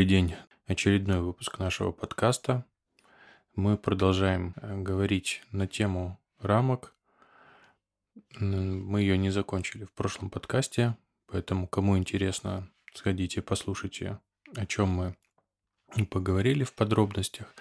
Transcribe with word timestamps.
Добрый 0.00 0.08
день. 0.08 0.34
Очередной 0.66 1.20
выпуск 1.20 1.58
нашего 1.58 1.92
подкаста. 1.92 2.64
Мы 3.54 3.76
продолжаем 3.76 4.54
э, 4.56 4.80
говорить 4.80 5.42
на 5.52 5.66
тему 5.66 6.18
рамок. 6.38 6.94
Мы 8.38 9.02
ее 9.02 9.18
не 9.18 9.28
закончили 9.28 9.84
в 9.84 9.92
прошлом 9.92 10.30
подкасте, 10.30 10.96
поэтому 11.26 11.68
кому 11.68 11.98
интересно, 11.98 12.70
сходите, 12.94 13.42
послушайте, 13.42 14.18
о 14.56 14.64
чем 14.64 14.88
мы 14.88 15.16
поговорили 16.06 16.64
в 16.64 16.72
подробностях. 16.72 17.54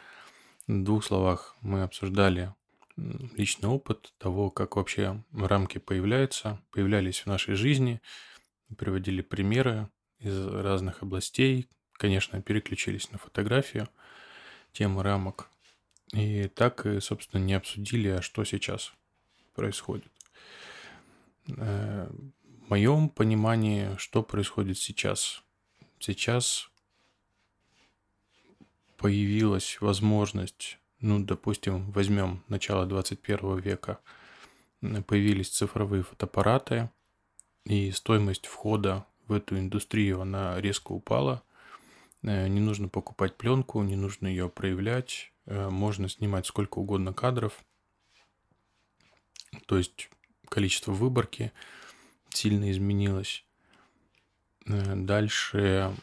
В 0.65 0.81
двух 0.81 1.03
словах 1.03 1.57
мы 1.59 1.83
обсуждали 1.83 2.55
личный 2.95 3.67
опыт 3.67 4.13
того, 4.17 4.49
как 4.49 4.77
вообще 4.77 5.21
рамки 5.33 5.77
появляются, 5.77 6.61
появлялись 6.71 7.19
в 7.19 7.25
нашей 7.25 7.55
жизни, 7.55 7.99
приводили 8.77 9.21
примеры 9.21 9.89
из 10.19 10.47
разных 10.47 11.03
областей, 11.03 11.67
конечно, 11.99 12.41
переключились 12.41 13.11
на 13.11 13.17
фотографию, 13.17 13.87
темы 14.73 15.03
рамок. 15.03 15.49
И 16.13 16.47
так, 16.47 16.85
собственно, 17.01 17.43
не 17.43 17.53
обсудили, 17.53 18.07
а 18.09 18.21
что 18.21 18.43
сейчас 18.43 18.91
происходит. 19.53 20.11
Э, 21.57 22.09
в 22.65 22.69
моем 22.69 23.09
понимании, 23.09 23.95
что 23.97 24.23
происходит 24.23 24.79
сейчас? 24.79 25.43
Сейчас 25.99 26.71
появилась 28.97 29.79
возможность 29.81 30.79
ну, 31.01 31.19
допустим, 31.19 31.91
возьмем 31.91 32.43
начало 32.47 32.85
21 32.85 33.59
века, 33.59 33.99
появились 35.07 35.49
цифровые 35.49 36.03
фотоаппараты, 36.03 36.89
и 37.63 37.91
стоимость 37.91 38.47
входа 38.47 39.05
в 39.27 39.33
эту 39.33 39.57
индустрию, 39.57 40.21
она 40.21 40.59
резко 40.59 40.91
упала. 40.91 41.43
Э, 42.23 42.47
не 42.47 42.59
нужно 42.59 42.89
покупать 42.89 43.37
пленку, 43.37 43.81
не 43.83 43.95
нужно 43.95 44.27
ее 44.27 44.49
проявлять, 44.49 45.31
э, 45.45 45.69
можно 45.69 46.09
снимать 46.09 46.45
сколько 46.45 46.79
угодно 46.79 47.13
кадров. 47.13 47.63
То 49.65 49.77
есть 49.77 50.09
количество 50.47 50.91
выборки 50.91 51.51
сильно 52.29 52.71
изменилось. 52.71 53.45
Э, 54.65 54.95
дальше 54.95 55.95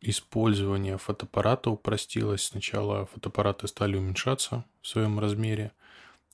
использование 0.00 0.98
фотоаппарата 0.98 1.70
упростилось. 1.70 2.44
Сначала 2.44 3.06
фотоаппараты 3.06 3.68
стали 3.68 3.96
уменьшаться 3.96 4.64
в 4.80 4.88
своем 4.88 5.20
размере. 5.20 5.72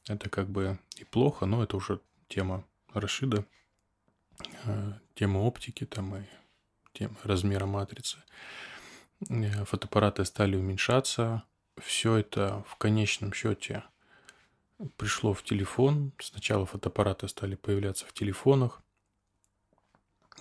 Это 0.07 0.31
как 0.31 0.49
бы 0.49 0.79
и 0.97 1.05
плохо, 1.05 1.45
но 1.45 1.63
это 1.63 1.77
уже 1.77 2.01
тема 2.29 2.65
Рашида, 2.95 3.45
тема 5.15 5.39
оптики 5.41 5.85
там 5.85 6.17
и 6.17 6.23
тема 6.99 7.17
размера 7.25 7.67
матрицы. 7.67 8.19
Э, 9.29 9.65
фотоаппараты 9.65 10.25
стали 10.25 10.57
уменьшаться. 10.57 11.43
Все 11.81 12.17
это 12.17 12.65
в 12.69 12.77
конечном 12.77 13.33
счете 13.33 13.85
пришло 14.97 15.33
в 15.33 15.43
телефон. 15.43 16.13
Сначала 16.21 16.67
фотоаппараты 16.67 17.29
стали 17.29 17.55
появляться 17.55 18.07
в 18.07 18.13
телефонах 18.13 18.83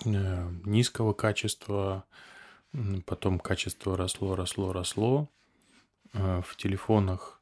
э, 0.05 0.51
низкого 0.65 1.13
качества, 1.13 2.05
Потом 3.05 3.39
качество 3.39 3.97
росло, 3.97 4.35
росло, 4.35 4.71
росло. 4.71 5.29
А, 6.13 6.41
в 6.41 6.55
телефонах 6.57 7.41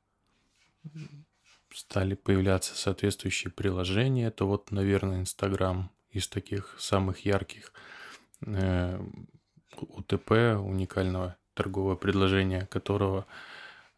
стали 1.73 2.15
появляться 2.15 2.75
соответствующие 2.75 3.51
приложения. 3.51 4.27
Это 4.27 4.45
вот, 4.45 4.71
наверное, 4.71 5.19
Инстаграм 5.19 5.91
из 6.11 6.27
таких 6.27 6.75
самых 6.79 7.25
ярких. 7.25 7.73
Э, 8.45 8.99
УТП, 9.79 10.31
уникального 10.59 11.35
торгового 11.53 11.95
предложения, 11.95 12.65
которого 12.67 13.25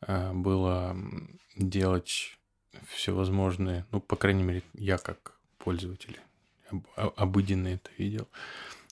э, 0.01 0.33
было 0.33 0.95
делать 1.55 2.37
всевозможные, 2.87 3.85
ну, 3.91 3.99
по 3.99 4.15
крайней 4.15 4.43
мере, 4.43 4.63
я 4.73 4.97
как 4.97 5.39
пользователь 5.57 6.19
обыденно 6.95 7.67
это 7.67 7.89
видел, 7.97 8.27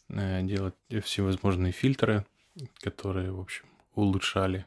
Э, 0.10 0.42
делать 0.44 0.76
всевозможные 1.04 1.72
фильтры, 1.72 2.26
которые, 2.80 3.32
в 3.32 3.40
общем, 3.40 3.66
улучшали 3.96 4.66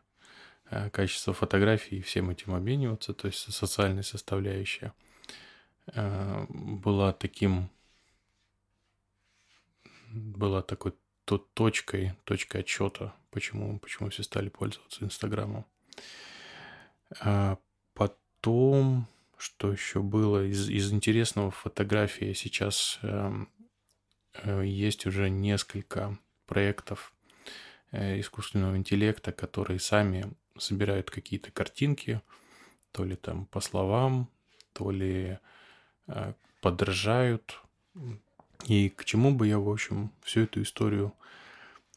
качество 0.93 1.33
фотографий 1.33 1.99
и 1.99 2.03
всем 2.03 2.29
этим 2.29 2.55
обмениваться, 2.55 3.15
то 3.15 3.27
есть 3.27 3.51
социальная 3.55 4.03
составляющая 4.03 4.93
была 5.87 7.15
таким 7.15 7.71
была 10.11 10.63
такой 10.63 10.95
то 11.25 11.39
точкой, 11.39 12.15
точкой 12.25 12.63
отчета, 12.63 13.15
почему, 13.31 13.79
почему 13.79 14.11
все 14.11 14.23
стали 14.23 14.49
пользоваться 14.49 15.05
Инстаграмом. 15.05 15.67
А 17.21 17.59
потом, 17.95 19.07
что 19.37 19.73
еще 19.73 20.01
было 20.01 20.45
из, 20.47 20.69
из 20.69 20.93
интересного 20.93 21.51
фотографии 21.51 22.33
сейчас 22.33 22.99
эм, 23.03 23.49
Э, 24.43 24.63
есть 24.65 25.07
уже 25.07 25.31
несколько 25.31 26.19
проектов 26.47 27.13
э, 27.91 28.21
искусственного 28.21 28.77
интеллекта, 28.77 29.33
которые 29.33 29.81
сами 29.81 30.33
собирают 30.57 31.11
какие-то 31.11 31.51
картинки, 31.51 32.21
то 32.93 33.05
ли 33.05 33.17
там 33.17 33.47
по 33.47 33.61
словам, 33.61 34.29
то 34.73 34.91
ли 34.91 35.39
э, 36.07 36.33
подражают. 36.61 37.61
И 38.69 38.91
к 38.91 39.07
чему 39.07 39.35
бы 39.35 39.49
я, 39.49 39.59
в 39.59 39.69
общем, 39.69 40.13
всю 40.23 40.43
эту 40.43 40.63
историю 40.63 41.15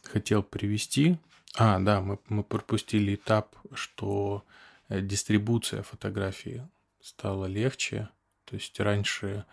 хотел 0.06 0.42
привести. 0.42 1.18
А, 1.56 1.80
да, 1.80 2.00
мы, 2.00 2.18
мы 2.30 2.44
пропустили 2.44 3.16
этап, 3.16 3.58
что 3.74 4.46
дистрибуция 4.90 5.84
фотографии 5.84 6.66
стала 7.02 7.46
легче. 7.46 8.08
То 8.46 8.56
есть 8.56 8.80
раньше, 8.80 9.46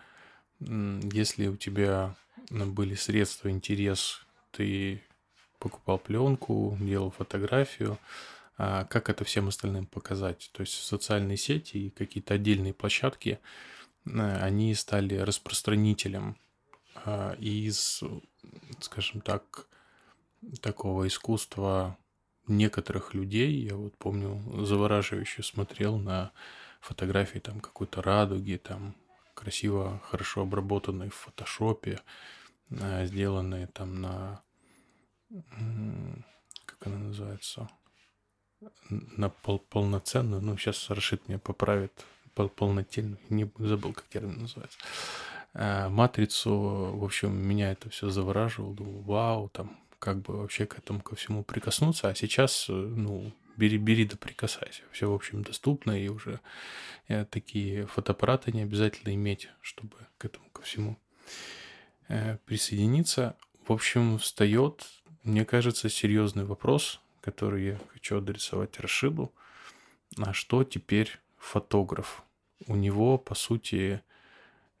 если 0.59 1.47
у 1.47 1.57
тебя 1.57 2.15
были 2.49 2.95
средства, 2.95 3.49
интерес, 3.49 4.25
ты 4.51 5.03
покупал 5.59 5.99
пленку, 5.99 6.77
делал 6.79 7.11
фотографию, 7.11 7.99
а 8.57 8.85
как 8.85 9.09
это 9.09 9.25
всем 9.25 9.49
остальным 9.49 9.87
показать? 9.87 10.49
То 10.53 10.61
есть 10.61 10.73
социальные 10.73 11.35
сети 11.35 11.77
и 11.77 11.89
какие-то 11.89 12.35
отдельные 12.35 12.73
площадки, 12.73 13.39
э, 14.05 14.37
они 14.41 14.73
стали 14.73 15.15
распространителем 15.15 16.37
из, 17.39 18.03
скажем 18.79 19.21
так, 19.21 19.67
такого 20.61 21.07
искусства 21.07 21.97
некоторых 22.47 23.13
людей. 23.13 23.51
Я 23.51 23.75
вот 23.75 23.97
помню, 23.97 24.41
завораживающе 24.65 25.43
смотрел 25.43 25.97
на 25.97 26.31
фотографии 26.81 27.39
там 27.39 27.59
какой-то 27.59 28.01
радуги, 28.01 28.55
там 28.55 28.95
красиво, 29.33 30.01
хорошо 30.03 30.41
обработанной 30.41 31.09
в 31.09 31.15
фотошопе, 31.15 32.01
э, 32.71 33.05
сделанные 33.05 33.67
там 33.67 34.01
на, 34.01 34.41
как 36.65 36.87
она 36.87 36.97
называется, 36.97 37.69
на 38.89 39.29
пол, 39.29 39.59
полноценную, 39.59 40.41
ну, 40.41 40.57
сейчас 40.57 40.89
Рашид 40.89 41.27
меня 41.29 41.39
поправит, 41.39 42.05
пол, 42.33 42.49
полнотельную, 42.49 43.19
не 43.29 43.49
забыл, 43.59 43.93
как 43.93 44.07
термин 44.07 44.41
называется, 44.41 44.77
матрицу, 45.53 46.51
в 46.95 47.03
общем, 47.03 47.35
меня 47.35 47.71
это 47.71 47.89
все 47.89 48.09
завораживало, 48.09 48.75
думал, 48.75 49.01
вау, 49.01 49.49
там, 49.49 49.79
как 49.99 50.21
бы 50.21 50.37
вообще 50.37 50.65
к 50.65 50.77
этому 50.77 51.01
ко 51.01 51.15
всему 51.15 51.43
прикоснуться, 51.43 52.09
а 52.09 52.15
сейчас, 52.15 52.67
э, 52.69 52.73
ну, 52.73 53.33
бери, 53.57 53.77
бери 53.77 54.05
да 54.05 54.15
прикасайся. 54.17 54.81
Все, 54.91 55.11
в 55.11 55.13
общем, 55.13 55.43
доступно, 55.43 55.91
и 55.91 56.07
уже 56.07 56.39
э, 57.07 57.25
такие 57.25 57.85
фотоаппараты 57.85 58.51
не 58.51 58.61
обязательно 58.61 59.13
иметь, 59.13 59.49
чтобы 59.61 59.97
к 60.17 60.25
этому 60.25 60.49
ко 60.49 60.61
всему 60.61 60.97
э, 62.07 62.37
присоединиться. 62.45 63.35
В 63.67 63.73
общем, 63.73 64.17
встает, 64.17 64.87
мне 65.23 65.45
кажется, 65.45 65.89
серьезный 65.89 66.45
вопрос, 66.45 67.01
который 67.21 67.65
я 67.65 67.79
хочу 67.91 68.17
адресовать 68.17 68.79
Рашиду. 68.79 69.33
А 70.17 70.33
что 70.33 70.63
теперь 70.63 71.19
фотограф? 71.37 72.23
У 72.67 72.75
него, 72.75 73.17
по 73.17 73.35
сути, 73.35 73.75
э, 73.75 74.08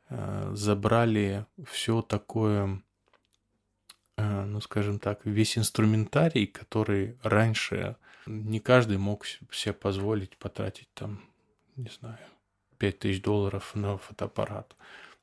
забрали 0.09 1.45
все 1.65 2.01
такое 2.01 2.81
Э, 4.19 4.43
ну, 4.43 4.59
скажем 4.59 4.99
так, 4.99 5.25
весь 5.25 5.57
инструментарий, 5.57 6.45
который 6.45 7.17
раньше 7.23 7.95
не 8.25 8.59
каждый 8.59 8.97
мог 8.97 9.25
себе 9.25 9.73
позволить 9.73 10.35
потратить 10.37 10.89
там, 10.93 11.21
не 11.77 11.89
знаю, 11.89 12.19
5000 12.79 13.21
долларов 13.21 13.71
на 13.75 13.97
фотоаппарат. 13.97 14.75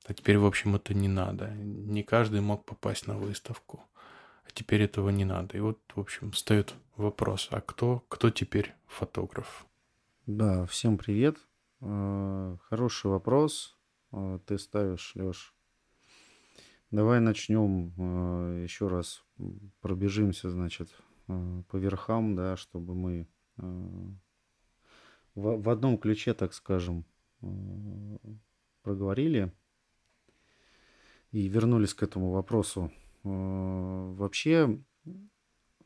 А 0.07 0.15
теперь, 0.15 0.39
в 0.39 0.47
общем, 0.47 0.77
это 0.77 0.95
не 0.95 1.09
надо. 1.09 1.49
Не 1.51 2.03
каждый 2.03 2.41
мог 2.41 2.65
попасть 2.65 3.07
на 3.07 3.19
выставку. 3.19 3.85
А 4.47 4.51
теперь 4.55 4.83
этого 4.83 5.11
не 5.11 5.27
надо. 5.27 5.59
И 5.59 5.61
вот, 5.61 5.79
в 5.95 6.01
общем, 6.01 6.31
встает 6.31 6.75
вопрос, 6.97 7.49
а 7.51 7.61
кто, 7.61 8.03
кто 8.09 8.31
теперь 8.31 8.75
фотограф? 8.87 9.67
Да, 10.27 10.65
всем 10.67 10.97
привет. 10.97 11.37
Э, 11.83 12.57
хороший 12.71 13.11
вопрос. 13.11 13.76
Э, 14.13 14.39
ты 14.47 14.59
ставишь, 14.59 15.13
Леш, 15.15 15.53
Давай 16.93 17.19
начнем 17.19 17.93
э, 17.99 18.63
еще 18.63 18.87
раз 18.87 19.25
пробежимся, 19.81 20.51
значит, 20.51 20.89
э, 21.27 21.63
по 21.69 21.77
верхам, 21.77 22.37
да, 22.37 22.57
чтобы 22.57 22.95
мы 22.95 23.27
в, 25.35 25.69
одном 25.71 25.99
ключе, 25.99 26.35
так 26.35 26.53
скажем, 26.53 27.07
проговорили 28.83 29.51
и 31.33 31.49
вернулись 31.49 31.95
к 31.95 32.03
этому 32.03 32.33
вопросу. 32.33 32.93
Вообще, 33.23 34.79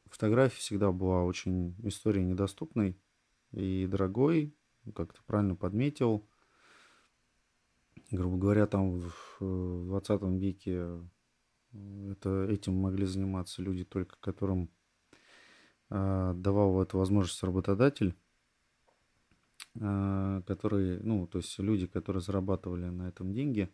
фотография 0.06 0.58
всегда 0.58 0.90
была 0.90 1.22
очень 1.22 1.76
историей 1.86 2.24
недоступной 2.24 2.98
и 3.52 3.86
дорогой, 3.88 4.52
как 4.94 5.12
ты 5.12 5.20
правильно 5.26 5.54
подметил. 5.54 6.28
Грубо 8.10 8.38
говоря, 8.38 8.66
там 8.66 8.98
в 8.98 9.84
20 9.86 10.22
веке 10.40 11.00
это, 11.72 12.46
этим 12.50 12.74
могли 12.74 13.06
заниматься 13.06 13.62
люди 13.62 13.84
только 13.84 14.16
которым 14.18 14.68
э, 15.90 16.32
давал 16.34 16.82
эту 16.82 16.98
возможность 16.98 17.42
работодатель, 17.44 18.16
э, 19.76 20.42
которые, 20.44 21.00
ну, 21.00 21.28
то 21.28 21.38
есть 21.38 21.56
люди, 21.60 21.86
которые 21.86 22.20
зарабатывали 22.20 22.86
на 22.86 23.08
этом 23.08 23.32
деньги, 23.32 23.70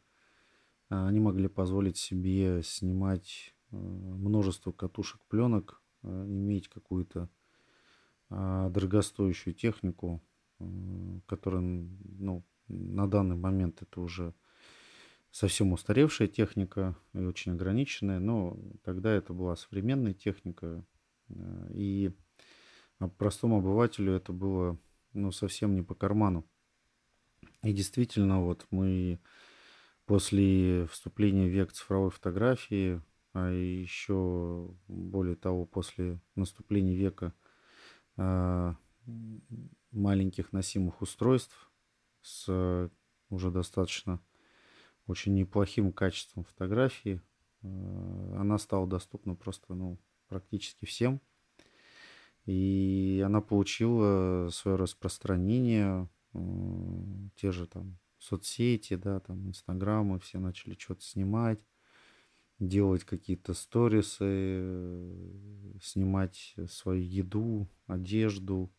э, 0.91 1.07
они 1.07 1.19
могли 1.21 1.49
позволить 1.49 1.97
себе 1.97 2.63
снимать 2.63 3.55
э, 3.71 3.77
множество 3.77 4.71
катушек, 4.73 5.23
пленок, 5.29 5.83
э, 6.03 6.09
иметь 6.09 6.69
какую-то 6.69 7.31
э, 8.29 8.69
дорогостоящую 8.71 9.55
технику, 9.55 10.23
э, 10.59 11.21
которая, 11.27 11.63
ну, 11.63 12.45
на 12.69 13.09
данный 13.09 13.37
момент 13.37 13.83
это 13.83 14.01
уже 14.01 14.35
совсем 15.31 15.73
устаревшая 15.73 16.29
техника 16.29 16.97
и 17.13 17.19
очень 17.19 17.53
ограниченная, 17.53 18.19
но 18.19 18.59
тогда 18.83 19.13
это 19.13 19.33
была 19.33 19.57
современная 19.57 20.15
техника, 20.15 20.85
э, 21.29 21.69
и 21.73 22.11
простому 23.19 23.59
обывателю 23.59 24.15
это 24.15 24.33
было 24.33 24.79
ну, 25.13 25.33
совсем 25.33 25.75
не 25.75 25.83
по 25.83 25.95
карману. 25.95 26.47
И 27.63 27.73
действительно, 27.73 28.43
вот 28.43 28.67
мы 28.71 29.19
после 30.07 30.87
вступления 30.87 31.47
в 31.47 31.53
век 31.53 31.73
цифровой 31.73 32.11
фотографии, 32.11 33.03
а 33.33 33.51
еще 33.51 34.75
более 34.89 35.37
того, 35.37 35.67
после 35.67 36.21
наступления 36.35 36.97
века 36.97 37.35
э, 38.17 38.75
маленьких 39.91 40.53
носимых 40.53 41.03
устройств 41.03 41.71
с 42.27 42.91
уже 43.31 43.51
достаточно 43.51 44.21
очень 45.07 45.35
неплохим 45.35 45.93
качеством 45.93 46.45
фотографии. 46.45 47.21
Э, 47.63 48.37
она 48.39 48.59
стала 48.59 48.87
доступна 48.87 49.35
просто 49.35 49.75
ну, 49.75 49.99
практически 50.29 50.85
всем. 50.85 51.21
И 52.45 53.23
она 53.25 53.41
получила 53.41 54.49
свое 54.53 54.77
распространение, 54.77 56.09
те 57.35 57.51
же 57.51 57.67
там 57.67 57.99
соцсети, 58.19 58.95
да, 58.95 59.19
там 59.21 59.49
инстаграмы, 59.49 60.21
все 60.21 60.39
начали 60.39 60.77
что-то 60.79 61.03
снимать, 61.03 61.59
делать 62.61 63.03
какие-то 63.03 63.53
сторисы, 63.53 65.11
снимать 65.83 66.55
свою 66.69 67.03
еду, 67.03 67.69
одежду, 67.87 68.73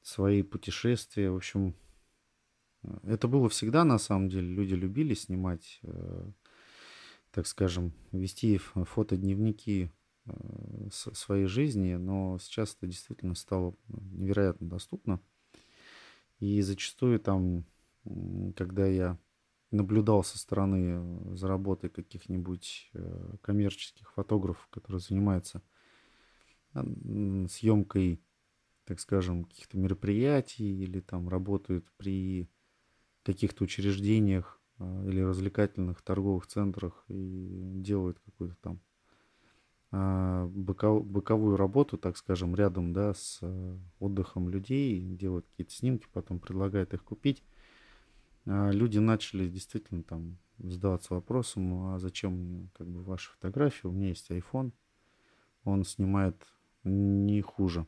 свои 0.00 0.42
путешествия. 0.42 1.30
В 1.30 1.36
общем, 1.36 1.76
это 3.04 3.28
было 3.28 3.48
всегда, 3.48 3.84
на 3.84 3.98
самом 3.98 4.28
деле. 4.28 4.48
Люди 4.48 4.74
любили 4.74 5.14
снимать, 5.14 5.80
э, 5.82 6.30
так 7.30 7.46
скажем, 7.46 7.92
вести 8.10 8.58
фотодневники 8.58 9.90
э, 10.26 10.88
своей 10.90 11.46
жизни, 11.46 11.94
но 11.94 12.38
сейчас 12.40 12.76
это 12.76 12.86
действительно 12.86 13.34
стало 13.34 13.76
невероятно 13.88 14.68
доступно. 14.68 15.20
И 16.38 16.60
зачастую 16.60 17.20
там, 17.20 17.64
когда 18.56 18.86
я 18.86 19.16
наблюдал 19.70 20.24
со 20.24 20.36
стороны 20.38 21.36
за 21.36 21.46
работой 21.46 21.88
каких-нибудь 21.88 22.90
э, 22.94 23.36
коммерческих 23.42 24.12
фотографов, 24.12 24.66
которые 24.70 25.00
занимаются 25.00 25.62
съемкой, 26.74 28.22
так 28.84 28.98
скажем, 28.98 29.44
каких-то 29.44 29.76
мероприятий 29.76 30.82
или 30.82 31.00
там 31.00 31.28
работают 31.28 31.86
при 31.98 32.48
каких-то 33.22 33.64
учреждениях 33.64 34.60
а, 34.78 35.04
или 35.06 35.20
развлекательных 35.20 36.02
торговых 36.02 36.46
центрах 36.46 37.04
и 37.08 37.72
делают 37.76 38.18
какую-то 38.20 38.56
там 38.60 38.80
а, 39.90 40.46
боков, 40.46 41.06
боковую 41.06 41.56
работу, 41.56 41.98
так 41.98 42.16
скажем, 42.16 42.54
рядом 42.54 42.92
да, 42.92 43.14
с 43.14 43.38
а, 43.42 43.78
отдыхом 44.00 44.48
людей, 44.48 45.00
делают 45.00 45.46
какие-то 45.46 45.72
снимки, 45.72 46.06
потом 46.12 46.38
предлагают 46.38 46.94
их 46.94 47.04
купить. 47.04 47.42
Люди 48.44 48.98
начали 48.98 49.48
действительно 49.48 50.02
там 50.02 50.36
задаваться 50.58 51.14
вопросом, 51.14 51.94
а 51.94 52.00
зачем 52.00 52.32
мне 52.32 52.68
как 52.76 52.88
бы 52.88 53.00
ваши 53.00 53.30
фотографии, 53.30 53.86
у 53.86 53.92
меня 53.92 54.08
есть 54.08 54.28
iPhone, 54.32 54.72
он 55.62 55.84
снимает 55.84 56.44
не 56.82 57.40
хуже. 57.40 57.86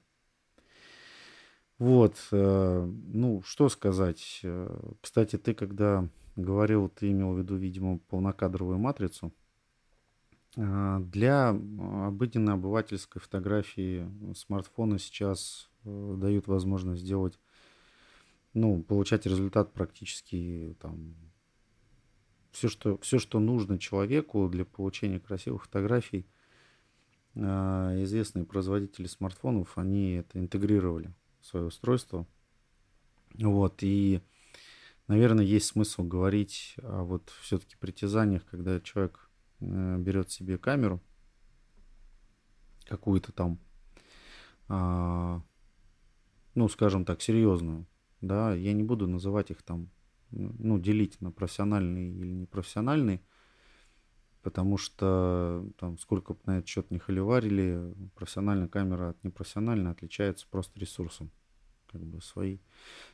Вот, 1.84 2.16
э, 2.32 2.92
ну, 3.12 3.42
что 3.42 3.68
сказать. 3.68 4.40
Э, 4.42 4.74
кстати, 5.02 5.36
ты 5.36 5.52
когда 5.52 6.08
говорил, 6.34 6.88
ты 6.88 7.10
имел 7.10 7.34
в 7.34 7.38
виду, 7.38 7.56
видимо, 7.56 7.98
полнокадровую 7.98 8.78
матрицу. 8.78 9.34
Э, 10.56 11.00
для 11.00 11.50
обыденной 11.50 12.54
обывательской 12.54 13.20
фотографии 13.20 14.10
смартфоны 14.34 14.98
сейчас 14.98 15.68
дают 15.84 16.46
возможность 16.46 17.02
сделать, 17.02 17.38
ну, 18.54 18.82
получать 18.82 19.26
результат 19.26 19.74
практически 19.74 20.74
там 20.80 21.14
все, 22.50 22.68
что, 22.68 22.96
все, 23.02 23.18
что 23.18 23.40
нужно 23.40 23.78
человеку 23.78 24.48
для 24.48 24.64
получения 24.64 25.20
красивых 25.20 25.64
фотографий. 25.64 26.26
Известные 27.34 28.46
производители 28.46 29.06
смартфонов, 29.06 29.76
они 29.76 30.12
это 30.12 30.38
интегрировали 30.38 31.12
свое 31.44 31.66
устройство. 31.66 32.26
Вот, 33.34 33.82
и, 33.82 34.20
наверное, 35.08 35.44
есть 35.44 35.66
смысл 35.66 36.04
говорить 36.04 36.76
о 36.82 37.02
вот 37.04 37.30
все-таки 37.40 37.76
притязаниях, 37.76 38.44
когда 38.46 38.80
человек 38.80 39.28
э, 39.60 39.96
берет 39.98 40.30
себе 40.30 40.56
камеру, 40.56 41.02
какую-то 42.86 43.32
там, 43.32 43.58
а, 44.68 45.42
ну, 46.54 46.68
скажем 46.68 47.04
так, 47.04 47.22
серьезную, 47.22 47.86
да, 48.20 48.54
я 48.54 48.72
не 48.72 48.82
буду 48.82 49.06
называть 49.06 49.50
их 49.50 49.62
там, 49.62 49.90
ну, 50.30 50.78
делить 50.78 51.20
на 51.20 51.30
профессиональные 51.30 52.10
или 52.10 52.32
непрофессиональные, 52.32 53.20
потому 54.42 54.76
что 54.76 55.66
там 55.78 55.98
сколько 55.98 56.34
бы 56.34 56.40
на 56.46 56.58
этот 56.58 56.68
счет 56.68 56.90
не 56.90 56.98
холиварили, 56.98 57.94
профессиональная 58.14 58.68
камера 58.68 59.10
от 59.10 59.24
непрофессиональной 59.24 59.90
отличается 59.90 60.46
просто 60.48 60.78
ресурсом. 60.78 61.30
Как 61.94 62.04
бы 62.04 62.20
свои, 62.20 62.58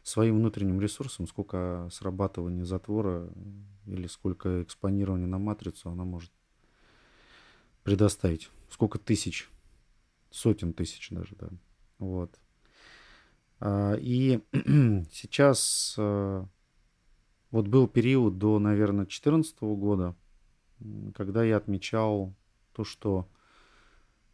своим 0.03 0.39
внутренним 0.39 0.81
ресурсом, 0.81 1.27
сколько 1.27 1.87
срабатывания 1.93 2.65
затвора 2.65 3.31
или 3.85 4.07
сколько 4.07 4.63
экспонирования 4.63 5.27
на 5.27 5.39
матрицу 5.39 5.91
она 5.91 6.05
может 6.05 6.33
предоставить. 7.83 8.49
Сколько 8.71 8.99
тысяч, 8.99 9.51
сотен 10.31 10.73
тысяч 10.73 11.11
даже, 11.11 11.37
да. 11.37 11.51
Вот. 11.99 12.39
А, 13.59 13.97
и 13.97 14.41
сейчас 15.13 15.95
а, 15.99 16.49
вот 17.51 17.69
был 17.69 17.87
период 17.87 18.39
до, 18.39 18.59
наверное, 18.59 19.05
2014 19.05 19.61
года, 19.61 20.17
когда 21.15 21.45
я 21.45 21.59
отмечал 21.59 22.35
то, 22.73 22.85
что 22.85 23.29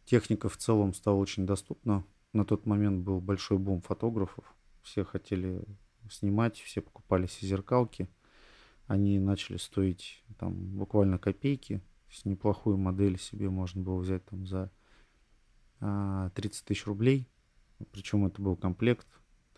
техника 0.05 0.47
в 0.49 0.57
целом 0.57 0.93
стала 0.93 1.17
очень 1.17 1.45
доступна. 1.45 2.05
На 2.37 2.45
тот 2.45 2.67
момент 2.67 3.03
был 3.03 3.19
большой 3.19 3.57
бум 3.57 3.81
фотографов. 3.81 4.45
Все 4.83 5.03
хотели 5.03 5.59
снимать, 6.07 6.59
все 6.59 6.81
покупали 6.81 7.27
зеркалки. 7.27 8.07
Они 8.85 9.17
начали 9.17 9.57
стоить 9.57 10.23
там 10.37 10.53
буквально 10.53 11.17
копейки. 11.17 11.81
С 12.11 12.25
неплохую 12.25 12.77
модель 12.77 13.17
себе 13.17 13.49
можно 13.49 13.81
было 13.81 13.97
взять 13.97 14.23
там 14.25 14.45
за 14.45 14.69
30 15.79 15.81
а, 15.81 16.29
тысяч 16.63 16.85
рублей. 16.85 17.27
Причем 17.91 18.27
это 18.27 18.39
был 18.39 18.55
комплект. 18.55 19.07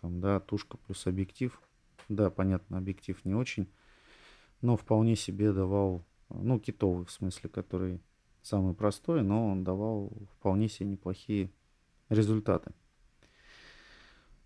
Там, 0.00 0.22
да, 0.22 0.40
тушка 0.40 0.78
плюс 0.78 1.06
объектив. 1.06 1.60
Да, 2.08 2.30
понятно, 2.30 2.78
объектив 2.78 3.22
не 3.26 3.34
очень. 3.34 3.70
Но 4.62 4.78
вполне 4.78 5.16
себе 5.16 5.52
давал 5.52 6.06
ну, 6.30 6.58
китовый 6.58 7.04
в 7.04 7.10
смысле, 7.10 7.50
который 7.50 8.00
самый 8.40 8.72
простой, 8.72 9.22
но 9.22 9.50
он 9.50 9.64
давал 9.64 10.10
вполне 10.38 10.70
себе 10.70 10.88
неплохие 10.88 11.52
результаты. 12.10 12.72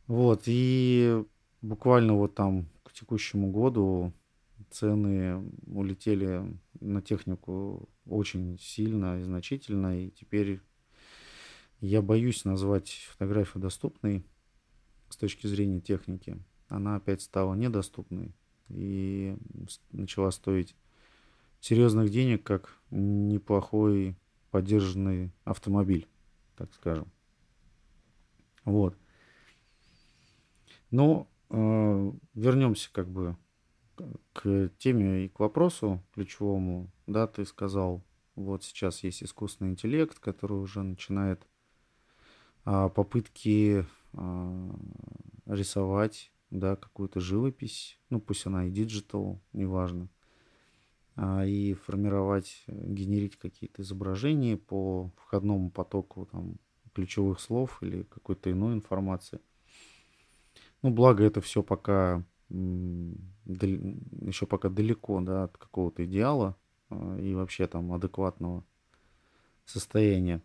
Вот, 0.07 0.43
и 0.47 1.25
буквально 1.63 2.15
вот 2.15 2.35
там 2.35 2.69
к 2.83 2.93
текущему 2.93 3.51
году 3.51 4.13
цены 4.71 5.43
улетели 5.67 6.59
на 6.81 7.01
технику 7.03 7.89
очень 8.07 8.59
сильно 8.59 9.19
и 9.19 9.23
значительно, 9.23 9.99
и 10.07 10.11
теперь 10.11 10.61
Я 11.81 12.01
боюсь 12.01 12.47
назвать 12.47 13.07
фотографию 13.11 13.61
доступной 13.61 14.25
с 15.11 15.17
точки 15.19 15.47
зрения 15.47 15.81
техники. 15.81 16.43
Она 16.69 16.97
опять 16.97 17.21
стала 17.21 17.55
недоступной 17.55 18.35
и 18.71 19.37
начала 19.93 20.31
стоить 20.31 20.75
серьезных 21.61 22.11
денег, 22.11 22.43
как 22.43 22.79
неплохой 22.91 24.17
поддержанный 24.51 25.31
автомобиль, 25.45 26.09
так 26.57 26.73
скажем. 26.73 27.13
Вот. 28.65 28.97
Но 30.91 31.29
э, 31.51 32.13
вернемся 32.35 32.91
как 32.93 33.09
бы 33.09 33.37
к 34.33 34.71
теме 34.79 35.27
и 35.27 35.29
к 35.29 35.41
вопросу 35.41 36.03
ключевому. 36.13 36.91
Да, 37.07 37.27
ты 37.27 37.45
сказал, 37.45 38.03
вот 38.35 38.65
сейчас 38.65 39.05
есть 39.05 39.23
искусственный 39.23 39.71
интеллект, 39.71 40.19
который 40.19 40.59
уже 40.59 40.83
начинает 40.83 41.47
а, 42.65 42.89
попытки 42.89 43.87
а, 44.13 44.75
рисовать, 45.47 46.33
да, 46.51 46.77
какую-то 46.77 47.21
живопись, 47.21 47.99
ну 48.11 48.21
пусть 48.21 48.47
она 48.47 48.67
и 48.67 48.71
digital, 48.71 49.41
неважно, 49.53 50.09
а, 51.15 51.45
и 51.45 51.75
формировать, 51.75 52.65
генерить 52.67 53.37
какие-то 53.37 53.83
изображения 53.83 54.57
по 54.57 55.13
входному 55.17 55.71
потоку 55.71 56.27
там 56.27 56.57
ключевых 56.95 57.41
слов 57.41 57.83
или 57.83 58.05
какой-то 58.05 58.51
иной 58.51 58.75
информации. 58.75 59.41
Ну, 60.83 60.91
благо 60.91 61.25
это 61.25 61.41
все 61.41 61.63
пока 61.63 62.25
еще 62.51 64.47
пока 64.47 64.69
далеко 64.69 65.21
да, 65.21 65.45
от 65.45 65.57
какого-то 65.57 66.05
идеала 66.05 66.57
а, 66.91 67.19
и 67.19 67.35
вообще 67.35 67.67
там 67.67 67.93
адекватного 67.93 68.65
состояния. 69.65 70.43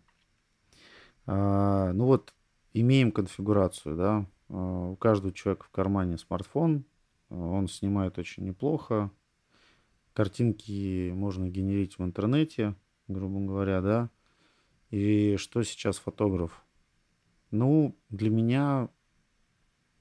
А, 1.26 1.92
ну 1.92 2.06
вот, 2.06 2.34
имеем 2.72 3.12
конфигурацию, 3.12 3.96
да, 3.96 4.26
а, 4.48 4.88
у 4.90 4.96
каждого 4.96 5.32
человека 5.32 5.64
в 5.64 5.70
кармане 5.70 6.18
смартфон, 6.18 6.84
он 7.28 7.68
снимает 7.68 8.18
очень 8.18 8.44
неплохо, 8.44 9.10
картинки 10.14 11.12
можно 11.12 11.48
генерить 11.48 11.98
в 11.98 12.02
интернете, 12.02 12.74
грубо 13.06 13.38
говоря, 13.40 13.80
да, 13.80 14.10
и 14.90 15.36
что 15.36 15.62
сейчас 15.62 15.98
фотограф? 15.98 16.64
Ну, 17.50 17.96
для 18.08 18.30
меня 18.30 18.88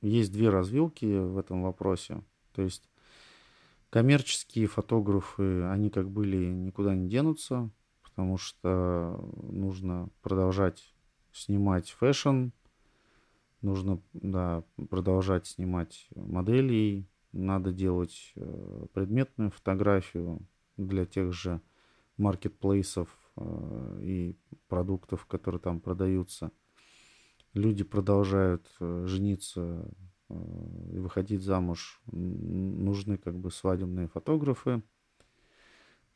есть 0.02 0.32
две 0.32 0.50
развилки 0.50 1.06
в 1.06 1.38
этом 1.38 1.64
вопросе. 1.64 2.24
То 2.54 2.62
есть 2.62 2.90
коммерческие 3.90 4.68
фотографы, 4.68 5.64
они 5.64 5.90
как 5.90 6.10
были, 6.10 6.46
никуда 6.46 6.96
не 6.96 7.10
денутся, 7.10 7.70
потому 8.02 8.38
что 8.38 9.20
нужно 9.52 10.10
продолжать 10.22 10.94
снимать 11.32 11.90
fashion, 11.92 12.50
нужно 13.62 14.02
да, 14.14 14.64
продолжать 14.90 15.48
снимать 15.48 16.08
моделей, 16.16 17.08
надо 17.32 17.72
делать 17.72 18.34
э, 18.36 18.86
предметную 18.94 19.52
фотографию 19.52 20.40
для 20.78 21.06
тех 21.06 21.34
же 21.34 21.62
маркетплейсов 22.18 23.10
и 24.02 24.38
продуктов, 24.68 25.26
которые 25.26 25.62
там 25.62 25.80
продаются 25.80 26.52
люди 27.54 27.84
продолжают 27.84 28.68
э, 28.80 29.06
жениться 29.08 29.86
э, 30.30 30.34
и 30.94 31.00
выходить 31.00 31.42
замуж, 31.42 32.02
нужны 32.12 33.18
как 33.18 33.38
бы 33.38 33.52
свадебные 33.52 34.08
фотографы, 34.08 34.84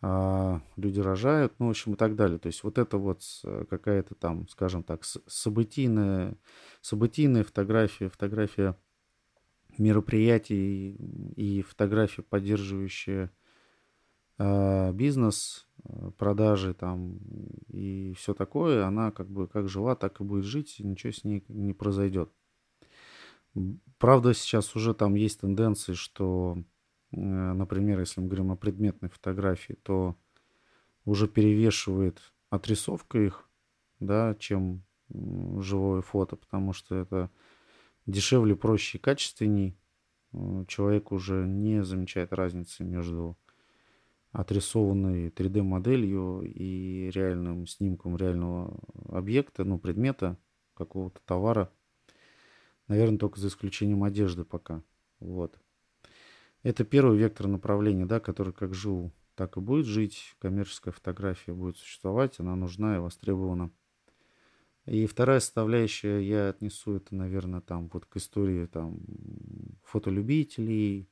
а, 0.06 0.62
люди 0.76 1.00
рожают, 1.00 1.54
ну, 1.60 1.68
в 1.68 1.70
общем, 1.70 1.94
и 1.94 1.96
так 1.96 2.18
далее. 2.18 2.38
То 2.38 2.48
есть 2.48 2.62
вот 2.66 2.78
это 2.78 2.98
вот 2.98 3.24
какая-то 3.70 4.16
там, 4.16 4.50
скажем 4.50 4.84
так, 4.84 5.06
событийная, 5.06 6.38
событийная 6.82 7.46
фотография, 7.46 8.10
фотография 8.10 8.78
мероприятий 9.78 10.96
и 11.38 11.62
фотография, 11.62 12.22
поддерживающая 12.22 13.32
бизнес, 14.38 15.68
а, 15.84 16.12
продажи 16.12 16.74
там 16.74 17.18
и 17.68 18.14
все 18.18 18.34
такое, 18.34 18.86
она 18.86 19.12
как 19.12 19.30
бы 19.30 19.48
как 19.48 19.70
жила, 19.70 19.96
так 19.96 20.22
и 20.22 20.24
будет 20.24 20.46
жить, 20.46 20.80
и 20.80 20.84
ничего 20.84 21.12
с 21.12 21.24
ней 21.24 21.44
не 21.48 21.74
произойдет. 21.74 22.32
Правда, 24.00 24.34
сейчас 24.34 24.76
уже 24.76 24.94
там 24.94 25.14
есть 25.14 25.42
тенденции, 25.42 25.94
что, 25.94 26.58
э, 27.12 27.18
например, 27.18 28.00
если 28.00 28.20
мы 28.22 28.28
говорим 28.28 28.52
о 28.52 28.56
предметной 28.56 29.10
фотографии, 29.10 29.74
то 29.84 30.18
уже 31.06 31.28
перевешивает 31.28 32.34
отрисовка 32.50 33.20
их, 33.20 33.48
да, 34.00 34.36
чем 34.36 34.84
живое 35.10 36.02
фото, 36.02 36.36
потому 36.36 36.74
что 36.74 36.96
это 36.96 37.30
дешевле, 38.08 38.56
проще 38.56 38.98
и 38.98 39.02
качественней. 39.02 39.78
Э, 40.34 40.66
человек 40.68 41.12
уже 41.12 41.46
не 41.46 41.84
замечает 41.84 42.34
разницы 42.34 42.84
между 42.84 43.38
отрисованной 44.34 45.30
3D-моделью 45.30 46.42
и 46.44 47.12
реальным 47.14 47.68
снимком 47.68 48.18
реального 48.18 48.80
объекта, 49.08 49.64
ну, 49.64 49.78
предмета, 49.78 50.38
какого-то 50.74 51.22
товара. 51.24 51.72
Наверное, 52.88 53.20
только 53.20 53.40
за 53.40 53.48
исключением 53.48 54.04
одежды 54.04 54.44
пока. 54.44 54.84
Вот. 55.20 55.60
Это 56.64 56.84
первый 56.84 57.18
вектор 57.18 57.48
направления, 57.48 58.08
да, 58.08 58.20
который 58.20 58.54
как 58.54 58.74
жил, 58.74 59.14
так 59.36 59.56
и 59.56 59.60
будет 59.60 59.86
жить. 59.86 60.36
Коммерческая 60.40 60.94
фотография 60.94 61.54
будет 61.54 61.78
существовать, 61.78 62.40
она 62.40 62.56
нужна 62.56 62.96
и 62.96 63.00
востребована. 63.00 63.72
И 64.86 65.06
вторая 65.06 65.40
составляющая, 65.40 66.20
я 66.20 66.50
отнесу 66.50 66.96
это, 66.96 67.16
наверное, 67.16 67.62
там 67.62 67.88
вот 67.94 68.06
к 68.08 68.18
истории 68.18 68.66
там 68.66 69.00
фотолюбителей, 69.84 71.08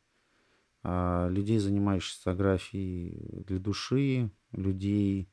людей, 0.83 1.59
занимающихся 1.59 2.19
фотографией 2.23 3.43
для 3.45 3.59
души, 3.59 4.31
людей, 4.51 5.29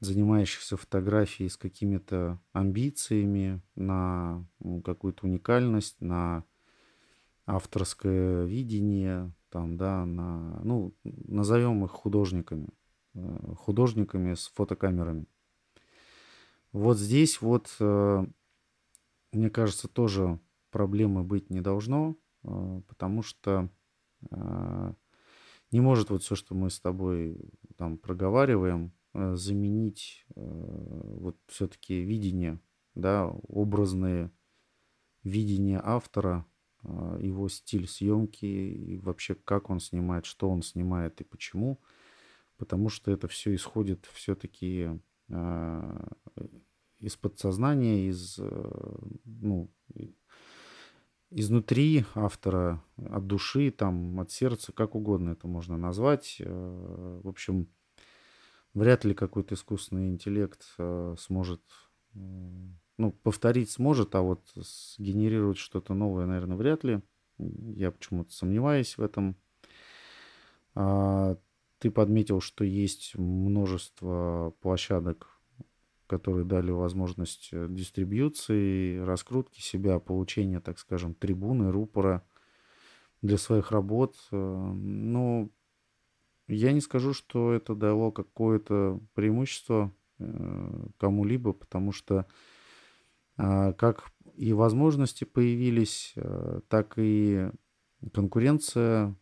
занимающихся 0.00 0.76
фотографией 0.76 1.48
с 1.48 1.56
какими-то 1.56 2.40
амбициями 2.52 3.62
на 3.74 4.46
ну, 4.60 4.82
какую-то 4.82 5.26
уникальность, 5.26 6.00
на 6.00 6.44
авторское 7.46 8.44
видение, 8.44 9.32
там, 9.50 9.76
да, 9.76 10.04
на, 10.04 10.60
ну, 10.62 10.94
назовем 11.04 11.84
их 11.84 11.90
художниками, 11.90 12.68
э, 13.14 13.54
художниками 13.56 14.34
с 14.34 14.48
фотокамерами. 14.48 15.26
Вот 16.72 16.98
здесь 16.98 17.40
вот, 17.40 17.74
э, 17.80 18.26
мне 19.32 19.50
кажется, 19.50 19.88
тоже 19.88 20.40
проблемы 20.70 21.22
быть 21.22 21.50
не 21.50 21.60
должно, 21.60 22.16
э, 22.42 22.82
потому 22.88 23.22
что 23.22 23.60
а, 23.60 23.68
не 24.30 25.80
может 25.80 26.10
вот 26.10 26.22
все, 26.22 26.34
что 26.34 26.54
мы 26.54 26.70
с 26.70 26.80
тобой 26.80 27.50
там 27.76 27.98
проговариваем, 27.98 28.92
э, 29.12 29.34
заменить 29.34 30.24
э, 30.36 30.40
вот 30.40 31.36
все-таки 31.48 32.00
видение, 32.00 32.60
да, 32.94 33.26
образное 33.26 34.30
видение 35.22 35.80
автора, 35.82 36.46
его 37.18 37.48
стиль 37.48 37.88
съемки 37.88 38.44
и 38.44 38.98
вообще 38.98 39.34
как 39.34 39.70
он 39.70 39.80
снимает, 39.80 40.26
что 40.26 40.50
он 40.50 40.60
снимает 40.62 41.18
и 41.22 41.24
почему. 41.24 41.80
Потому 42.58 42.90
что 42.90 43.10
это 43.10 43.26
все 43.26 43.54
исходит 43.54 44.04
все-таки 44.12 44.90
из 47.04 47.16
подсознания, 47.16 48.08
из 48.08 48.38
э, 48.38 48.98
ну, 49.24 49.70
изнутри 51.34 52.04
автора, 52.14 52.82
от 52.96 53.26
души, 53.26 53.70
там, 53.70 54.20
от 54.20 54.30
сердца, 54.30 54.72
как 54.72 54.94
угодно 54.94 55.30
это 55.30 55.48
можно 55.48 55.76
назвать. 55.76 56.36
Э, 56.38 57.20
в 57.22 57.28
общем, 57.28 57.68
вряд 58.72 59.04
ли 59.04 59.14
какой-то 59.14 59.54
искусственный 59.54 60.08
интеллект 60.08 60.64
э, 60.78 61.16
сможет, 61.18 61.62
ну, 62.12 63.12
повторить 63.22 63.70
сможет, 63.70 64.14
а 64.14 64.22
вот 64.22 64.42
сгенерировать 64.54 65.58
что-то 65.58 65.94
новое, 65.94 66.26
наверное, 66.26 66.56
вряд 66.56 66.84
ли. 66.84 67.02
Я 67.38 67.90
почему-то 67.90 68.32
сомневаюсь 68.32 68.96
в 68.96 69.02
этом. 69.02 69.36
А, 70.76 71.36
ты 71.78 71.90
подметил, 71.90 72.40
что 72.40 72.62
есть 72.64 73.16
множество 73.16 74.54
площадок 74.60 75.33
которые 76.06 76.44
дали 76.44 76.70
возможность 76.70 77.48
э, 77.52 77.66
дистрибьюции, 77.68 78.98
раскрутки 78.98 79.60
себя, 79.60 79.98
получения, 79.98 80.60
так 80.60 80.78
скажем, 80.78 81.14
трибуны, 81.14 81.70
рупора 81.70 82.22
для 83.22 83.38
своих 83.38 83.70
работ. 83.72 84.16
Э, 84.30 84.36
но 84.36 85.48
я 86.46 86.72
не 86.72 86.80
скажу, 86.80 87.14
что 87.14 87.52
это 87.52 87.74
дало 87.74 88.12
какое-то 88.12 89.00
преимущество 89.14 89.92
э, 90.18 90.86
кому-либо, 90.98 91.52
потому 91.52 91.92
что 91.92 92.26
а, 93.36 93.72
как 93.72 94.12
и 94.36 94.52
возможности 94.52 95.24
появились, 95.24 96.14
так 96.68 96.94
и 96.98 97.50
конкуренция 98.12 99.16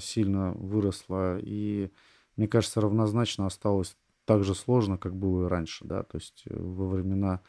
сильно 0.00 0.52
выросла, 0.52 1.40
и, 1.40 1.90
мне 2.36 2.46
кажется, 2.46 2.80
равнозначно 2.80 3.46
осталось 3.46 3.96
так 4.30 4.44
же 4.44 4.54
сложно, 4.54 4.96
как 4.96 5.16
было 5.16 5.46
и 5.46 5.48
раньше, 5.48 5.84
да, 5.84 6.04
то 6.04 6.16
есть 6.16 6.44
э, 6.46 6.54
во 6.56 6.86
времена 6.86 7.40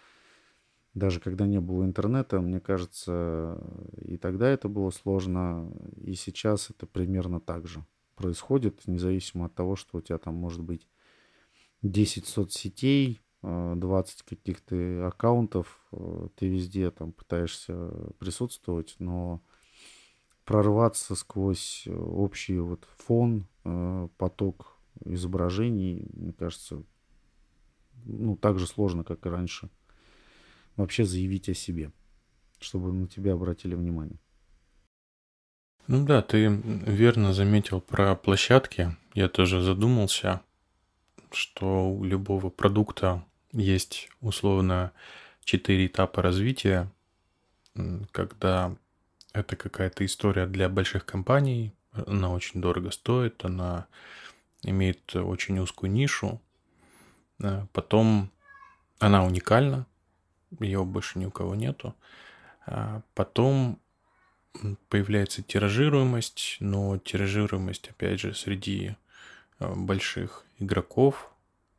даже 0.96 1.20
когда 1.20 1.46
не 1.46 1.60
было 1.60 1.84
интернета, 1.84 2.42
мне 2.42 2.60
кажется, 2.60 3.62
и 3.98 4.18
тогда 4.18 4.50
это 4.50 4.68
было 4.68 4.90
сложно, 4.90 5.72
и 5.98 6.16
сейчас 6.16 6.72
это 6.72 6.88
примерно 6.88 7.40
так 7.40 7.68
же 7.68 7.86
происходит, 8.16 8.88
независимо 8.88 9.46
от 9.46 9.54
того, 9.54 9.76
что 9.76 10.00
у 10.00 10.02
тебя 10.02 10.18
там 10.18 10.34
может 10.34 10.64
быть 10.64 10.88
10 11.84 12.26
соцсетей, 12.26 13.22
20 13.44 14.20
э, 14.20 14.24
каких-то 14.28 15.08
аккаунтов, 15.08 15.80
э, 15.92 16.30
ты 16.36 16.48
везде 16.48 16.90
там 16.90 17.12
пытаешься 17.12 17.76
присутствовать, 18.18 18.96
но 18.98 19.40
прорваться 20.46 21.14
сквозь 21.14 21.88
общий 21.88 22.58
вот 22.58 22.88
фон, 22.98 23.46
поток 24.18 24.81
изображений, 25.06 26.08
мне 26.14 26.34
кажется, 26.34 26.84
ну, 28.06 28.36
так 28.36 28.60
же 28.60 28.68
сложно, 28.68 29.04
как 29.04 29.26
и 29.26 29.30
раньше– 29.30 29.70
вообще 30.76 31.06
заявить 31.06 31.50
о 31.50 31.54
себе, 31.54 31.92
чтобы 32.60 32.92
на 32.92 33.08
тебя 33.08 33.34
обратили 33.34 33.76
внимание. 33.76 34.18
Ну 35.88 36.06
да, 36.06 36.22
ты 36.22 36.48
верно 36.48 37.34
заметил 37.34 37.82
про 37.82 38.16
площадки. 38.16 38.96
Я 39.14 39.28
тоже 39.28 39.62
задумался, 39.62 40.42
что 41.32 41.92
у 41.92 42.04
любого 42.04 42.50
продукта 42.50 43.26
есть 43.52 44.10
условно 44.22 44.92
четыре 45.44 45.88
этапа 45.88 46.22
развития, 46.22 46.92
когда 48.12 48.76
это 49.34 49.56
какая-то 49.56 50.06
история 50.06 50.46
для 50.46 50.70
больших 50.70 51.06
компаний, 51.06 51.74
она 51.92 52.32
очень 52.32 52.62
дорого 52.62 52.92
стоит, 52.92 53.44
она 53.44 53.88
имеет 54.64 55.16
очень 55.16 55.60
узкую 55.60 55.92
нишу, 55.92 56.42
э, 57.40 57.66
потом 57.74 58.32
она 59.00 59.26
уникальна, 59.26 59.88
ее 60.60 60.84
больше 60.84 61.20
ни 61.20 61.26
у 61.26 61.32
кого 61.32 61.56
нету. 61.56 61.96
А 62.66 63.02
потом 63.16 63.80
появляется 64.90 65.42
тиражируемость, 65.42 66.58
но 66.60 66.98
тиражируемость, 66.98 67.90
опять 67.90 68.20
же, 68.20 68.34
среди 68.34 68.96
а, 69.60 69.74
больших 69.74 70.46
игроков. 70.60 71.32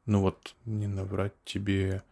Ну 0.06 0.20
вот, 0.20 0.54
не 0.64 0.86
наврать 0.86 1.34
тебе, 1.44 2.02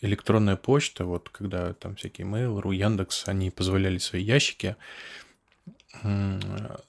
электронная 0.00 0.56
почта, 0.56 1.04
вот 1.04 1.28
когда 1.28 1.72
там 1.74 1.94
всякие 1.94 2.26
Mail.ru, 2.26 2.74
Яндекс, 2.74 3.28
они 3.28 3.50
позволяли 3.50 3.98
свои 3.98 4.22
ящики 4.22 4.76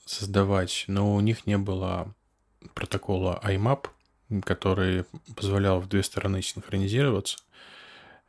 создавать, 0.05 0.85
но 0.87 1.13
у 1.13 1.19
них 1.19 1.45
не 1.45 1.57
было 1.57 2.15
протокола 2.73 3.39
IMAP, 3.43 3.87
который 4.43 5.05
позволял 5.35 5.79
в 5.79 5.87
две 5.87 6.03
стороны 6.03 6.41
синхронизироваться. 6.41 7.37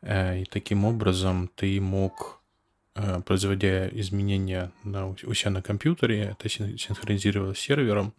Э, 0.03 0.41
и 0.41 0.45
таким 0.45 0.85
образом 0.85 1.51
ты 1.55 1.81
мог, 1.81 2.41
э, 2.95 3.21
производя 3.23 3.89
изменения 3.89 4.71
на, 4.83 5.09
у 5.09 5.35
себя 5.35 5.51
на 5.51 5.63
компьютере, 5.63 6.37
это 6.39 6.49
синхронизировалось 6.49 7.59
с 7.59 7.63
сервером, 7.63 8.13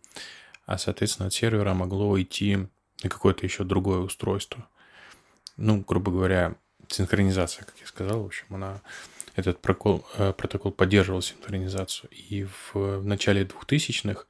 а, 0.65 0.77
соответственно, 0.77 1.27
от 1.27 1.33
сервера 1.33 1.73
могло 1.73 2.19
идти 2.19 2.57
на 3.03 3.09
какое-то 3.09 3.45
еще 3.45 3.63
другое 3.63 3.99
устройство. 3.99 4.67
Ну, 5.57 5.83
грубо 5.87 6.11
говоря, 6.11 6.55
синхронизация, 6.87 7.65
как 7.65 7.75
я 7.79 7.87
сказал, 7.87 8.23
в 8.23 8.25
общем, 8.25 8.45
она 8.49 8.81
этот 9.35 9.61
протокол, 9.61 10.05
э, 10.17 10.33
протокол 10.33 10.71
поддерживал 10.71 11.21
синхронизацию. 11.21 12.09
И 12.11 12.45
в, 12.45 12.73
в 12.73 13.05
начале 13.05 13.43
2000-х 13.43 14.25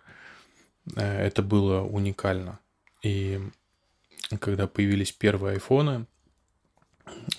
это 0.95 1.41
было 1.41 1.81
уникально. 1.81 2.59
И 3.01 3.39
когда 4.39 4.67
появились 4.67 5.11
первые 5.11 5.53
айфоны, 5.53 6.05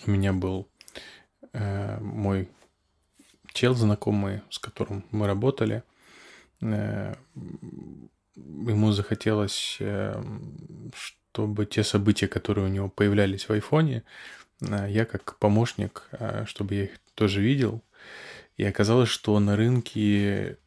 у 0.06 0.10
меня 0.10 0.32
был 0.32 0.68
э, 1.52 1.98
мой 2.00 2.48
чел 3.52 3.74
знакомый, 3.74 4.42
с 4.50 4.58
которым 4.58 5.04
мы 5.10 5.26
работали. 5.26 5.82
Э, 6.60 7.14
ему 8.34 8.92
захотелось, 8.92 9.78
э, 9.80 10.22
чтобы 10.94 11.66
те 11.66 11.82
события, 11.82 12.28
которые 12.28 12.66
у 12.66 12.70
него 12.70 12.88
появлялись 12.88 13.48
в 13.48 13.52
айфоне, 13.52 14.04
э, 14.60 14.86
я 14.90 15.04
как 15.04 15.38
помощник, 15.38 16.08
э, 16.12 16.44
чтобы 16.46 16.74
я 16.74 16.84
их 16.84 16.90
тоже 17.14 17.40
видел. 17.40 17.82
И 18.56 18.64
оказалось, 18.64 19.08
что 19.08 19.38
на 19.40 19.56
рынке 19.56 20.58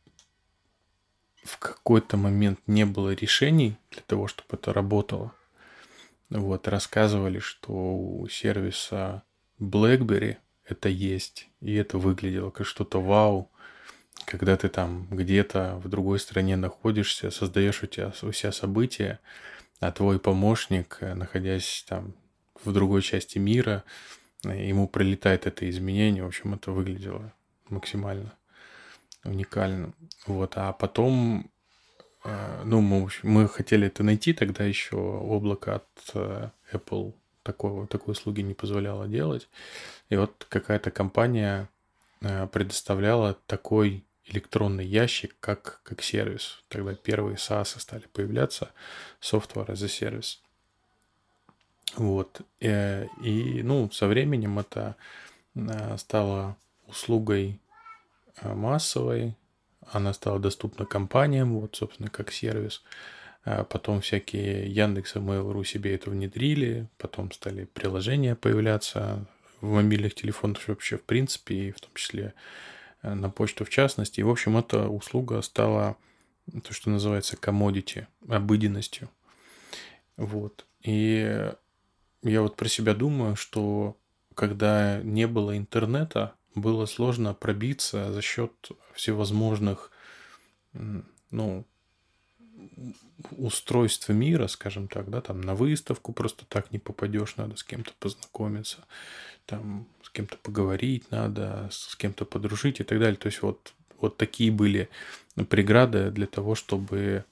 в 1.49 1.57
какой-то 1.57 2.17
момент 2.17 2.59
не 2.67 2.85
было 2.85 3.13
решений 3.13 3.77
для 3.91 4.01
того, 4.01 4.27
чтобы 4.27 4.49
это 4.51 4.71
работало. 4.73 5.33
Вот, 6.29 6.67
рассказывали, 6.67 7.39
что 7.39 7.71
у 7.73 8.27
сервиса 8.27 9.23
BlackBerry 9.59 10.37
это 10.65 10.89
есть, 10.89 11.49
и 11.59 11.73
это 11.73 11.97
выглядело 11.97 12.51
как 12.51 12.67
что-то 12.67 13.01
вау, 13.01 13.49
когда 14.25 14.55
ты 14.57 14.69
там 14.69 15.07
где-то 15.09 15.81
в 15.83 15.89
другой 15.89 16.19
стране 16.19 16.55
находишься, 16.55 17.31
создаешь 17.31 17.81
у 17.81 17.87
тебя 17.87 18.13
у 18.21 18.31
себя 18.31 18.51
события, 18.51 19.19
а 19.79 19.91
твой 19.91 20.19
помощник, 20.19 20.97
э, 21.01 21.15
находясь 21.15 21.83
там 21.87 22.13
в 22.63 22.71
другой 22.71 23.01
части 23.01 23.39
мира, 23.39 23.83
э, 24.45 24.67
ему 24.67 24.87
прилетает 24.87 25.47
это 25.47 25.67
изменение. 25.69 26.23
В 26.23 26.27
общем, 26.27 26.53
это 26.53 26.71
выглядело 26.71 27.33
максимально 27.69 28.33
уникально. 29.23 29.93
Вот, 30.27 30.53
а 30.55 30.73
потом 30.73 31.49
Э, 32.23 32.63
ну, 32.65 32.81
мы, 32.81 33.09
мы 33.23 33.47
хотели 33.47 33.87
это 33.87 34.03
найти, 34.03 34.33
тогда 34.33 34.63
еще 34.63 34.95
облако 34.97 35.75
от 35.75 36.11
э, 36.13 36.49
Apple 36.71 37.13
такого, 37.43 37.87
такой 37.87 38.11
услуги 38.11 38.41
не 38.41 38.53
позволяло 38.53 39.07
делать. 39.07 39.47
И 40.09 40.15
вот 40.15 40.45
какая-то 40.49 40.91
компания 40.91 41.69
э, 42.21 42.47
предоставляла 42.47 43.35
такой 43.47 44.03
электронный 44.25 44.85
ящик, 44.85 45.35
как, 45.39 45.81
как 45.83 46.01
сервис. 46.01 46.63
Тогда 46.67 46.93
первые 46.93 47.37
SaaS 47.37 47.79
стали 47.79 48.05
появляться, 48.13 48.71
Software 49.21 49.67
as 49.67 49.83
a 49.83 49.87
Service. 49.87 50.37
Вот. 51.95 52.41
И, 52.59 53.07
и 53.23 53.63
ну, 53.63 53.89
со 53.91 54.07
временем 54.07 54.59
это 54.59 54.95
стало 55.97 56.55
услугой 56.85 57.59
массовой, 58.43 59.35
она 59.91 60.13
стала 60.13 60.39
доступна 60.39 60.85
компаниям, 60.85 61.59
вот, 61.59 61.75
собственно, 61.75 62.09
как 62.09 62.31
сервис. 62.31 62.83
А 63.43 63.63
потом 63.63 64.01
всякие 64.01 64.67
Яндекс 64.67 65.15
и 65.15 65.19
Mail.ru 65.19 65.63
себе 65.63 65.95
это 65.95 66.09
внедрили, 66.09 66.87
потом 66.97 67.31
стали 67.31 67.65
приложения 67.65 68.35
появляться 68.35 69.25
в 69.61 69.71
мобильных 69.73 70.15
телефонах 70.15 70.67
вообще 70.67 70.97
в 70.97 71.03
принципе, 71.03 71.55
и 71.55 71.71
в 71.71 71.79
том 71.79 71.91
числе 71.93 72.33
э, 73.01 73.13
на 73.13 73.29
почту 73.29 73.65
в 73.65 73.69
частности. 73.69 74.19
И, 74.19 74.23
в 74.23 74.29
общем, 74.29 74.57
эта 74.57 74.87
услуга 74.87 75.41
стала 75.41 75.97
то, 76.63 76.73
что 76.73 76.89
называется 76.89 77.37
commodity, 77.37 78.07
обыденностью. 78.27 79.09
Вот. 80.17 80.65
И 80.81 81.51
я 82.23 82.41
вот 82.41 82.55
про 82.55 82.67
себя 82.67 82.93
думаю, 82.93 83.35
что 83.35 83.97
когда 84.35 85.01
не 85.03 85.27
было 85.27 85.57
интернета, 85.57 86.33
было 86.55 86.85
сложно 86.85 87.33
пробиться 87.33 88.11
за 88.11 88.21
счет 88.21 88.51
всевозможных 88.93 89.91
ну, 91.31 91.65
устройств 93.37 94.09
мира, 94.09 94.47
скажем 94.47 94.87
так, 94.87 95.09
да, 95.09 95.21
там 95.21 95.41
на 95.41 95.55
выставку 95.55 96.13
просто 96.13 96.45
так 96.45 96.71
не 96.71 96.79
попадешь, 96.79 97.35
надо 97.35 97.55
с 97.55 97.63
кем-то 97.63 97.91
познакомиться, 97.99 98.77
там 99.45 99.87
с 100.03 100.09
кем-то 100.09 100.37
поговорить 100.37 101.11
надо, 101.11 101.69
с 101.71 101.95
кем-то 101.95 102.25
подружить 102.25 102.79
и 102.79 102.83
так 102.83 102.99
далее. 102.99 103.17
То 103.17 103.27
есть 103.27 103.41
вот, 103.41 103.73
вот 103.99 104.17
такие 104.17 104.51
были 104.51 104.89
преграды 105.49 106.11
для 106.11 106.27
того, 106.27 106.55
чтобы 106.55 107.25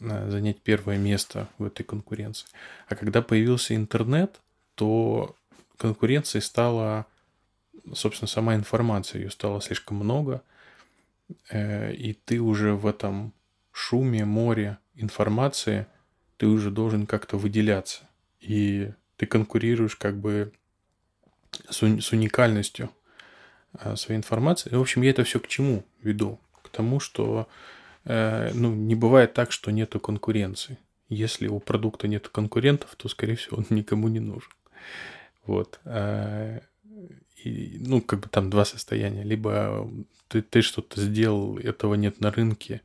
э, 0.00 0.30
занять 0.30 0.60
первое 0.60 0.98
место 0.98 1.48
в 1.58 1.64
этой 1.64 1.84
конкуренции. 1.84 2.46
А 2.88 2.96
когда 2.96 3.22
появился 3.22 3.74
интернет, 3.74 4.40
то 4.74 5.34
конкуренции 5.76 6.40
стало 6.40 7.06
собственно, 7.94 8.28
сама 8.28 8.54
информация, 8.54 9.20
ее 9.20 9.30
стало 9.30 9.60
слишком 9.60 9.98
много, 9.98 10.42
э, 11.50 11.92
и 11.94 12.12
ты 12.12 12.40
уже 12.40 12.74
в 12.74 12.86
этом 12.86 13.32
шуме, 13.72 14.24
море 14.24 14.78
информации, 14.94 15.86
ты 16.36 16.46
уже 16.46 16.70
должен 16.70 17.06
как-то 17.06 17.36
выделяться. 17.36 18.08
И 18.40 18.92
ты 19.16 19.26
конкурируешь 19.26 19.96
как 19.96 20.18
бы 20.18 20.52
с, 21.68 21.82
с 21.82 22.12
уникальностью 22.12 22.90
э, 23.78 23.96
своей 23.96 24.18
информации. 24.18 24.74
В 24.74 24.80
общем, 24.80 25.02
я 25.02 25.10
это 25.10 25.24
все 25.24 25.40
к 25.40 25.48
чему 25.48 25.84
веду? 26.02 26.40
К 26.62 26.68
тому, 26.68 27.00
что 27.00 27.48
э, 28.04 28.50
ну, 28.54 28.74
не 28.74 28.94
бывает 28.94 29.34
так, 29.34 29.52
что 29.52 29.70
нету 29.70 30.00
конкуренции. 30.00 30.78
Если 31.08 31.48
у 31.48 31.58
продукта 31.58 32.06
нет 32.08 32.28
конкурентов, 32.28 32.94
то, 32.96 33.08
скорее 33.08 33.34
всего, 33.34 33.58
он 33.58 33.66
никому 33.70 34.08
не 34.08 34.20
нужен. 34.20 34.50
Вот 35.44 35.80
ну, 37.80 38.00
как 38.00 38.20
бы 38.20 38.28
там 38.28 38.50
два 38.50 38.64
состояния. 38.64 39.22
Либо 39.22 39.90
ты, 40.28 40.42
ты 40.42 40.62
что-то 40.62 41.00
сделал, 41.00 41.58
этого 41.58 41.94
нет 41.94 42.20
на 42.20 42.30
рынке, 42.30 42.82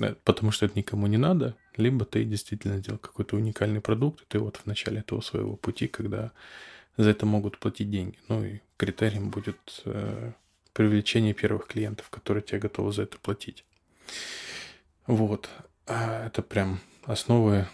э, 0.00 0.14
потому 0.24 0.50
что 0.50 0.66
это 0.66 0.78
никому 0.78 1.06
не 1.06 1.18
надо, 1.18 1.54
либо 1.76 2.04
ты 2.04 2.24
действительно 2.24 2.78
сделал 2.78 2.98
какой-то 2.98 3.36
уникальный 3.36 3.80
продукт, 3.80 4.22
и 4.22 4.24
ты 4.26 4.38
вот 4.38 4.56
в 4.56 4.66
начале 4.66 5.00
этого 5.00 5.20
своего 5.20 5.56
пути, 5.56 5.86
когда 5.86 6.32
за 6.96 7.10
это 7.10 7.26
могут 7.26 7.58
платить 7.58 7.90
деньги. 7.90 8.18
Ну 8.28 8.44
и 8.44 8.60
критерием 8.76 9.30
будет 9.30 9.82
э, 9.84 10.32
привлечение 10.72 11.34
первых 11.34 11.66
клиентов, 11.66 12.08
которые 12.10 12.42
тебе 12.42 12.58
готовы 12.58 12.92
за 12.92 13.02
это 13.02 13.18
платить. 13.18 13.64
Вот. 15.06 15.48
А 15.86 16.26
это 16.26 16.42
прям 16.42 16.80
основы 17.04 17.66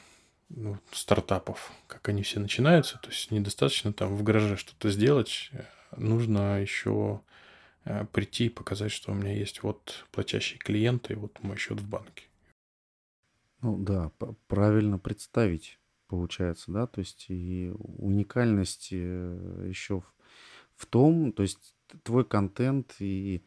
ну, 0.48 0.78
стартапов, 0.92 1.72
как 1.86 2.08
они 2.08 2.22
все 2.22 2.40
начинаются. 2.40 2.98
То 3.02 3.10
есть 3.10 3.30
недостаточно 3.30 3.92
там 3.92 4.16
в 4.16 4.22
гараже 4.22 4.56
что-то 4.56 4.90
сделать, 4.90 5.50
э, 5.52 5.64
нужно 5.96 6.60
еще 6.60 7.22
э, 7.84 8.04
прийти 8.06 8.46
и 8.46 8.50
показать, 8.50 8.92
что 8.92 9.12
у 9.12 9.14
меня 9.14 9.32
есть 9.32 9.62
вот 9.62 10.06
платящие 10.12 10.58
клиенты 10.58 11.14
и 11.14 11.16
вот 11.16 11.42
мой 11.42 11.56
счет 11.56 11.80
в 11.80 11.88
банке. 11.88 12.24
Ну 13.62 13.78
да, 13.78 14.12
правильно 14.48 14.98
представить 14.98 15.78
получается, 16.08 16.70
да, 16.70 16.86
то 16.86 17.00
есть 17.00 17.26
и 17.28 17.72
уникальность 17.78 18.88
э, 18.92 19.66
еще 19.68 20.00
в, 20.00 20.14
в 20.76 20.86
том, 20.86 21.32
то 21.32 21.42
есть 21.42 21.74
твой 22.02 22.24
контент 22.24 22.94
и 23.00 23.44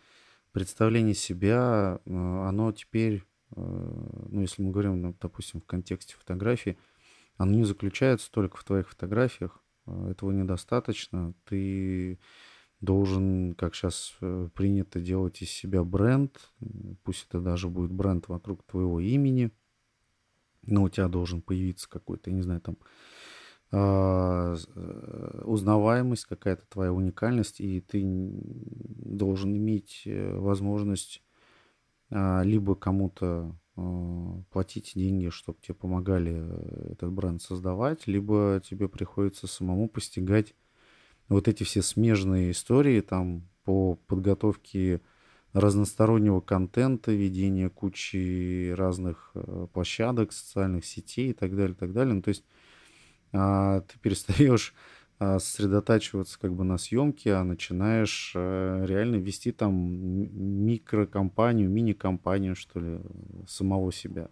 представление 0.51 1.13
себя, 1.13 1.99
оно 2.05 2.71
теперь, 2.71 3.23
ну 3.55 4.41
если 4.41 4.61
мы 4.61 4.71
говорим, 4.71 5.01
ну, 5.01 5.15
допустим, 5.19 5.61
в 5.61 5.65
контексте 5.65 6.15
фотографии, 6.15 6.77
оно 7.37 7.53
не 7.53 7.63
заключается 7.63 8.31
только 8.31 8.57
в 8.57 8.63
твоих 8.63 8.89
фотографиях. 8.89 9.63
А, 9.89 10.09
этого 10.09 10.31
недостаточно. 10.31 11.33
Ты 11.45 12.19
должен, 12.81 13.55
как 13.55 13.75
сейчас 13.75 14.15
э, 14.21 14.49
принято 14.53 14.99
делать 15.01 15.41
из 15.41 15.49
себя 15.49 15.83
бренд, 15.83 16.51
пусть 17.03 17.25
это 17.27 17.41
даже 17.41 17.67
будет 17.67 17.91
бренд 17.91 18.27
вокруг 18.29 18.63
твоего 18.63 18.99
имени, 18.99 19.51
но 20.65 20.83
у 20.83 20.89
тебя 20.89 21.07
должен 21.09 21.41
появиться 21.41 21.89
какой-то, 21.89 22.31
не 22.31 22.41
знаю, 22.41 22.61
там 22.61 22.77
а, 23.71 24.55
э, 24.55 25.41
узнаваемость, 25.43 26.25
какая-то 26.25 26.65
твоя 26.67 26.93
уникальность, 26.93 27.59
и 27.59 27.81
ты 27.81 28.01
должен 28.03 29.55
иметь 29.55 30.03
э, 30.05 30.37
возможность 30.37 31.21
а, 32.11 32.41
либо 32.43 32.75
кому-то 32.75 33.55
платить 34.51 34.93
деньги, 34.95 35.29
чтобы 35.29 35.59
тебе 35.61 35.75
помогали 35.75 36.33
э, 36.35 36.91
этот 36.93 37.11
бренд 37.11 37.41
создавать, 37.41 38.07
либо 38.07 38.61
тебе 38.63 38.87
приходится 38.87 39.47
самому 39.47 39.87
постигать 39.87 40.55
вот 41.27 41.47
эти 41.47 41.63
все 41.63 41.81
смежные 41.81 42.51
истории 42.51 43.01
там 43.01 43.47
по 43.63 43.95
подготовке 43.95 45.01
разностороннего 45.53 46.41
контента, 46.41 47.11
ведения 47.11 47.69
кучи 47.69 48.71
разных 48.71 49.31
э, 49.33 49.67
площадок, 49.73 50.31
социальных 50.31 50.85
сетей 50.85 51.31
и 51.31 51.33
так 51.33 51.55
далее, 51.55 51.73
и 51.73 51.77
так 51.77 51.93
далее. 51.93 52.13
Ну, 52.13 52.21
то 52.21 52.29
есть 52.29 52.45
а, 53.31 53.81
ты 53.81 53.99
перестаешь 53.99 54.73
сосредотачиваться 55.19 56.39
как 56.39 56.53
бы 56.53 56.63
на 56.63 56.77
съемке, 56.77 57.33
а 57.33 57.43
начинаешь 57.43 58.31
э, 58.35 58.85
реально 58.87 59.17
вести 59.17 59.51
там 59.51 59.73
микрокомпанию, 60.65 61.69
мини-компанию, 61.69 62.55
что 62.55 62.79
ли, 62.79 62.99
самого 63.45 63.91
себя. 63.91 64.29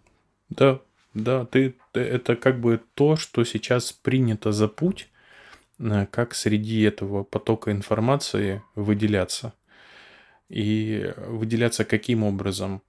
Да, 0.48 0.80
да, 1.12 1.44
ты 1.44 1.74
это 1.92 2.36
как 2.36 2.60
бы 2.60 2.80
то, 2.94 3.16
что 3.16 3.44
сейчас 3.44 3.92
принято 3.92 4.50
за 4.52 4.66
путь, 4.66 5.10
э, 5.78 6.06
как 6.10 6.34
среди 6.34 6.82
этого 6.82 7.22
потока 7.22 7.70
информации 7.70 8.62
выделяться. 8.74 9.52
И 10.48 11.12
выделяться 11.18 11.84
каким 11.84 12.24
образом? 12.24 12.80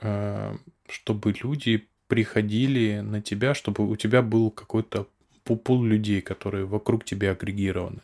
Э, 0.00 0.56
чтобы 0.88 1.34
люди 1.42 1.88
приходили 2.06 3.00
на 3.00 3.20
тебя, 3.20 3.52
чтобы 3.54 3.88
у 3.88 3.96
тебя 3.96 4.22
был 4.22 4.50
какой-то 4.52 5.08
пул 5.56 5.84
людей, 5.84 6.20
которые 6.20 6.64
вокруг 6.64 7.04
тебя 7.04 7.32
агрегированы. 7.32 8.02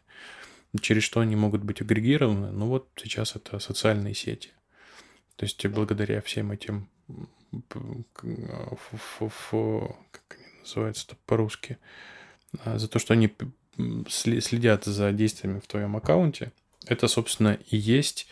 Через 0.80 1.04
что 1.04 1.20
они 1.20 1.36
могут 1.36 1.62
быть 1.62 1.80
агрегированы? 1.80 2.50
Ну 2.50 2.66
вот 2.66 2.88
сейчас 2.96 3.36
это 3.36 3.58
социальные 3.58 4.14
сети. 4.14 4.50
То 5.36 5.44
есть 5.44 5.64
благодаря 5.66 6.20
всем 6.20 6.50
этим, 6.52 6.88
как 10.10 10.36
они 10.36 10.60
называются 10.60 11.16
по-русски, 11.26 11.78
а, 12.64 12.78
за 12.78 12.88
то, 12.88 12.98
что 12.98 13.14
они 13.14 13.32
следят 14.08 14.84
за 14.84 15.12
действиями 15.12 15.60
в 15.60 15.66
твоем 15.66 15.96
аккаунте, 15.96 16.52
это, 16.86 17.08
собственно, 17.08 17.58
и 17.70 17.76
есть 17.76 18.28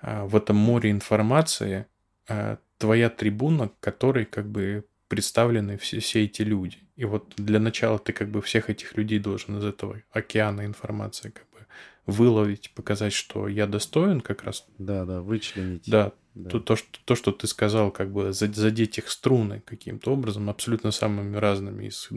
а, 0.00 0.24
в 0.24 0.36
этом 0.36 0.56
море 0.56 0.90
информации 0.90 1.86
а, 2.28 2.58
твоя 2.78 3.10
трибуна, 3.10 3.70
которой 3.80 4.24
как 4.24 4.48
бы 4.48 4.84
представлены 5.08 5.78
все, 5.78 6.00
все 6.00 6.24
эти 6.24 6.42
люди. 6.42 6.78
И 6.96 7.04
вот 7.04 7.34
для 7.36 7.60
начала 7.60 7.98
ты 7.98 8.12
как 8.12 8.30
бы 8.30 8.40
всех 8.42 8.70
этих 8.70 8.96
людей 8.96 9.18
должен 9.18 9.58
из 9.58 9.64
этого 9.64 10.02
океана 10.10 10.64
информации 10.64 11.30
как 11.30 11.44
бы 11.50 11.66
выловить, 12.06 12.72
показать, 12.74 13.12
что 13.12 13.48
я 13.48 13.66
достоин 13.66 14.20
как 14.20 14.44
раз. 14.44 14.66
Да, 14.78 15.04
да, 15.04 15.20
вычленить. 15.20 15.88
Да, 15.88 16.12
да. 16.34 16.50
То, 16.50 16.60
то, 16.60 16.76
что, 16.76 16.98
то, 17.04 17.14
что 17.14 17.32
ты 17.32 17.46
сказал, 17.46 17.90
как 17.90 18.12
бы 18.12 18.32
задеть 18.32 18.98
их 18.98 19.10
струны 19.10 19.62
каким-то 19.64 20.12
образом, 20.12 20.48
абсолютно 20.48 20.90
самыми 20.90 21.36
разными, 21.36 21.86
из, 21.86 22.08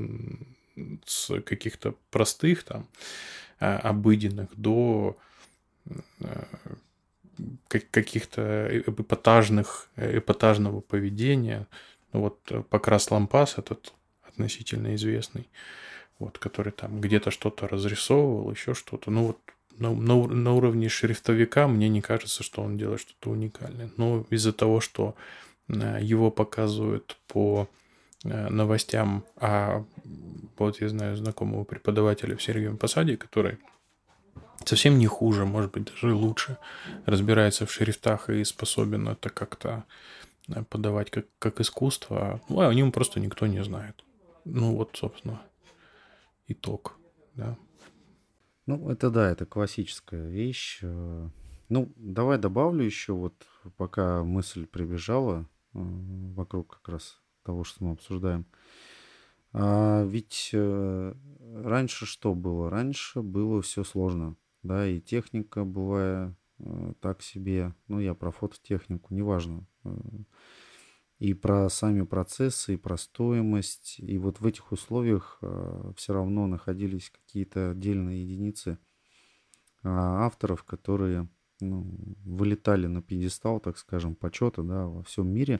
с 1.06 1.42
каких-то 1.42 1.96
простых 2.12 2.64
там 2.64 2.88
а, 3.60 3.78
обыденных 3.78 4.50
до 4.56 5.18
а, 6.22 6.48
каких-то 7.68 8.70
эпатажных, 8.86 9.90
эпатажного 9.96 10.82
поведения. 10.82 11.68
Вот 12.12 12.40
э, 12.50 12.64
Покрас 12.70 13.12
Лампас, 13.12 13.58
этот 13.58 13.94
относительно 14.24 14.96
известный, 14.96 15.50
вот, 16.18 16.38
который 16.38 16.72
там 16.72 17.02
где-то 17.02 17.32
что-то 17.32 17.68
разрисовывал, 17.68 18.52
еще 18.52 18.74
что-то. 18.74 19.12
Ну 19.12 19.28
вот 19.28 19.38
на, 19.78 19.94
на, 19.94 20.28
на 20.28 20.54
уровне 20.54 20.90
шрифтовика 20.90 21.68
мне 21.68 21.90
не 21.90 22.02
кажется, 22.02 22.44
что 22.44 22.62
он 22.62 22.78
делает 22.78 23.02
что-то 23.02 23.30
уникальное. 23.32 23.90
Но 23.98 24.26
из-за 24.30 24.54
того, 24.54 24.82
что 24.82 25.16
э, 25.68 26.00
его 26.02 26.32
показывают 26.32 27.18
по 27.28 27.68
э, 28.24 28.50
новостям, 28.50 29.26
а 29.38 29.86
вот 30.58 30.82
я 30.82 30.90
знаю 30.90 31.16
знакомого 31.16 31.64
преподавателя 31.64 32.36
в 32.36 32.44
Сергеем 32.44 32.78
Посаде, 32.78 33.18
который 33.18 33.58
совсем 34.66 34.98
не 34.98 35.08
хуже, 35.08 35.46
может 35.46 35.72
быть, 35.72 35.86
даже 35.86 36.14
лучше 36.14 36.58
разбирается 37.06 37.66
в 37.66 37.72
шрифтах 37.72 38.30
и 38.30 38.44
способен 38.44 39.08
это 39.08 39.30
как-то 39.30 39.86
подавать 40.70 41.12
как, 41.12 41.26
как 41.40 41.60
искусство, 41.62 42.42
ну, 42.50 42.62
а 42.62 42.70
о 42.70 42.74
нем 42.74 42.92
просто 42.92 43.20
никто 43.20 43.48
не 43.48 43.64
знает. 43.64 44.04
Ну 44.46 44.76
вот, 44.76 44.92
собственно, 44.96 45.42
итог, 46.48 46.98
да. 47.36 47.58
Ну, 48.66 48.90
это 48.90 49.10
да, 49.10 49.30
это 49.30 49.46
классическая 49.46 50.28
вещь. 50.28 50.80
Э. 50.82 51.30
Ну, 51.70 51.92
давай 51.96 52.38
добавлю 52.38 52.84
еще, 52.84 53.14
вот 53.14 53.34
пока 53.78 54.24
мысль 54.24 54.66
прибежала 54.66 55.48
э, 55.74 55.80
вокруг 55.80 56.78
как 56.78 56.90
раз 56.90 57.20
того, 57.44 57.64
что 57.64 57.84
мы 57.84 57.92
обсуждаем. 57.94 58.46
А 59.54 60.04
ведь 60.04 60.52
э, 60.54 61.14
раньше 61.64 62.06
что 62.06 62.36
было? 62.36 62.70
Раньше 62.70 63.22
было 63.22 63.62
все 63.62 63.84
сложно, 63.84 64.36
да, 64.62 64.88
и 64.88 65.00
техника 65.00 65.64
была 65.64 66.36
так 67.00 67.22
себе, 67.22 67.74
ну, 67.88 68.00
я 68.02 68.14
про 68.14 68.32
фототехнику, 68.32 69.14
неважно 69.14 69.66
и 71.20 71.34
про 71.34 71.70
сами 71.70 72.04
процессы, 72.04 72.76
и 72.76 72.78
про 72.78 72.98
стоимость. 72.98 73.96
И 74.00 74.18
вот 74.18 74.40
в 74.40 74.46
этих 74.46 74.72
условиях 74.72 75.38
э, 75.42 75.92
все 75.98 76.14
равно 76.14 76.48
находились 76.48 77.10
какие-то 77.10 77.72
отдельные 77.72 78.24
единицы 78.24 78.72
э, 78.72 78.78
авторов, 79.84 80.64
которые 80.64 81.28
ну, 81.60 81.94
вылетали 82.24 82.88
на 82.88 83.02
пьедестал, 83.02 83.60
так 83.60 83.78
скажем, 83.78 84.16
почета 84.16 84.64
да, 84.64 84.88
во 84.88 85.04
всем 85.04 85.28
мире 85.28 85.60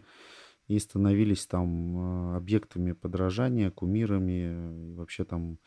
и 0.68 0.80
становились 0.80 1.46
там 1.46 1.98
э, 1.98 2.38
объектами 2.38 2.94
подражания, 2.94 3.70
кумирами, 3.70 4.92
и 4.92 4.94
вообще 4.94 5.26
там 5.26 5.60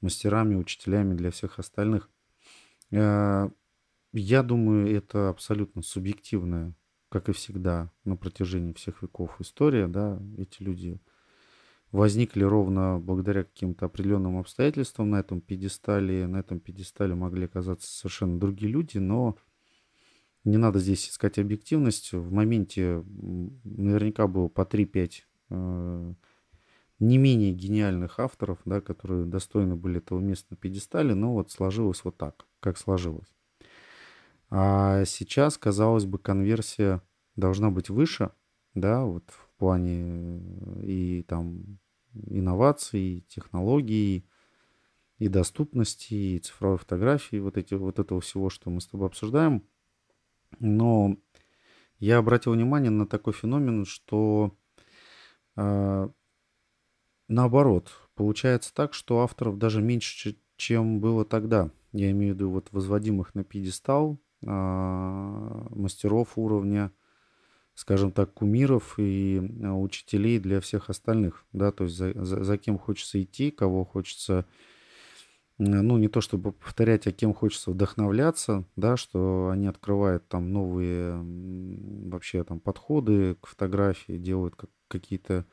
мастерами, 0.00 0.56
учителями 0.56 1.14
для 1.14 1.30
всех 1.30 1.60
остальных. 1.60 2.10
Э, 2.90 3.48
я 4.12 4.42
думаю, 4.42 4.92
это 4.92 5.28
абсолютно 5.28 5.82
субъективная 5.82 6.74
как 7.08 7.28
и 7.28 7.32
всегда 7.32 7.90
на 8.04 8.16
протяжении 8.16 8.72
всех 8.72 9.02
веков 9.02 9.40
история, 9.40 9.86
да, 9.86 10.20
эти 10.38 10.62
люди 10.62 11.00
возникли 11.92 12.42
ровно 12.42 12.98
благодаря 12.98 13.44
каким-то 13.44 13.86
определенным 13.86 14.38
обстоятельствам 14.38 15.10
на 15.10 15.20
этом 15.20 15.40
пьедестале. 15.40 16.26
На 16.26 16.38
этом 16.38 16.60
пьедестале 16.60 17.14
могли 17.14 17.46
оказаться 17.46 17.90
совершенно 17.90 18.38
другие 18.38 18.70
люди, 18.70 18.98
но 18.98 19.36
не 20.44 20.58
надо 20.58 20.78
здесь 20.78 21.08
искать 21.08 21.38
объективность. 21.38 22.12
В 22.12 22.32
моменте 22.32 23.02
наверняка 23.64 24.26
было 24.26 24.48
по 24.48 24.62
3-5 24.62 25.12
э, 25.50 26.14
не 26.98 27.18
менее 27.18 27.52
гениальных 27.52 28.18
авторов, 28.20 28.58
да, 28.64 28.80
которые 28.80 29.26
достойны 29.26 29.76
были 29.76 29.98
этого 29.98 30.20
места 30.20 30.48
на 30.50 30.56
пьедестале, 30.56 31.14
но 31.14 31.34
вот 31.34 31.50
сложилось 31.50 32.04
вот 32.04 32.16
так, 32.16 32.46
как 32.60 32.78
сложилось. 32.78 33.35
А 34.50 35.04
сейчас, 35.04 35.58
казалось 35.58 36.04
бы, 36.04 36.18
конверсия 36.18 37.02
должна 37.34 37.70
быть 37.70 37.90
выше, 37.90 38.30
да, 38.74 39.04
вот 39.04 39.24
в 39.30 39.58
плане 39.58 40.40
э, 40.40 40.84
и 40.84 41.22
там 41.22 41.78
инноваций, 42.12 43.24
технологий, 43.28 44.26
и 45.18 45.28
доступности, 45.28 46.14
и 46.14 46.38
цифровой 46.38 46.78
фотографии, 46.78 47.38
вот, 47.38 47.56
эти, 47.56 47.74
вот 47.74 47.98
этого 47.98 48.20
всего, 48.20 48.50
что 48.50 48.70
мы 48.70 48.80
с 48.80 48.86
тобой 48.86 49.08
обсуждаем. 49.08 49.66
Но 50.58 51.16
я 51.98 52.18
обратил 52.18 52.52
внимание 52.52 52.90
на 52.90 53.06
такой 53.06 53.32
феномен, 53.32 53.86
что 53.86 54.54
э, 55.56 56.08
наоборот, 57.28 57.90
получается 58.14 58.74
так, 58.74 58.92
что 58.94 59.20
авторов 59.20 59.58
даже 59.58 59.80
меньше, 59.80 60.38
чем 60.56 61.00
было 61.00 61.24
тогда. 61.24 61.70
Я 61.92 62.10
имею 62.10 62.34
в 62.34 62.36
виду 62.36 62.50
вот 62.50 62.68
возводимых 62.72 63.34
на 63.34 63.42
пьедестал 63.42 64.20
мастеров 64.50 66.32
уровня, 66.36 66.92
скажем 67.74 68.12
так, 68.12 68.32
кумиров 68.32 68.94
и 68.98 69.38
э, 69.38 69.70
учителей 69.70 70.38
для 70.38 70.60
всех 70.60 70.88
остальных, 70.88 71.44
да, 71.52 71.72
то 71.72 71.84
есть 71.84 71.96
за, 71.96 72.12
за, 72.24 72.42
за 72.42 72.58
кем 72.58 72.78
хочется 72.78 73.22
идти, 73.22 73.50
кого 73.50 73.84
хочется 73.84 74.46
ну, 75.58 75.96
не 75.96 76.08
то 76.08 76.20
чтобы 76.20 76.52
повторять, 76.52 77.06
а 77.06 77.12
кем 77.12 77.32
хочется 77.32 77.70
вдохновляться, 77.70 78.64
да, 78.76 78.96
что 78.96 79.48
они 79.50 79.66
открывают 79.66 80.28
там 80.28 80.52
новые 80.52 81.18
вообще 82.10 82.44
там 82.44 82.60
подходы 82.60 83.36
к 83.36 83.46
фотографии, 83.46 84.18
делают 84.18 84.54
как, 84.54 84.68
какие-то 84.88 85.46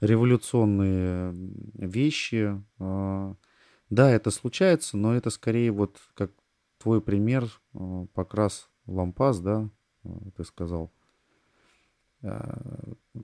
революционные 0.00 1.32
вещи. 1.74 2.60
Да, 2.78 4.10
это 4.10 4.30
случается, 4.30 4.96
но 4.96 5.14
это 5.14 5.30
скорее 5.30 5.70
вот 5.72 5.98
как 6.14 6.32
твой 6.82 7.00
пример, 7.00 7.48
а, 7.74 8.06
покрас 8.14 8.70
лампас, 8.86 9.40
да, 9.40 9.70
а, 10.04 10.30
ты 10.36 10.44
сказал. 10.44 10.92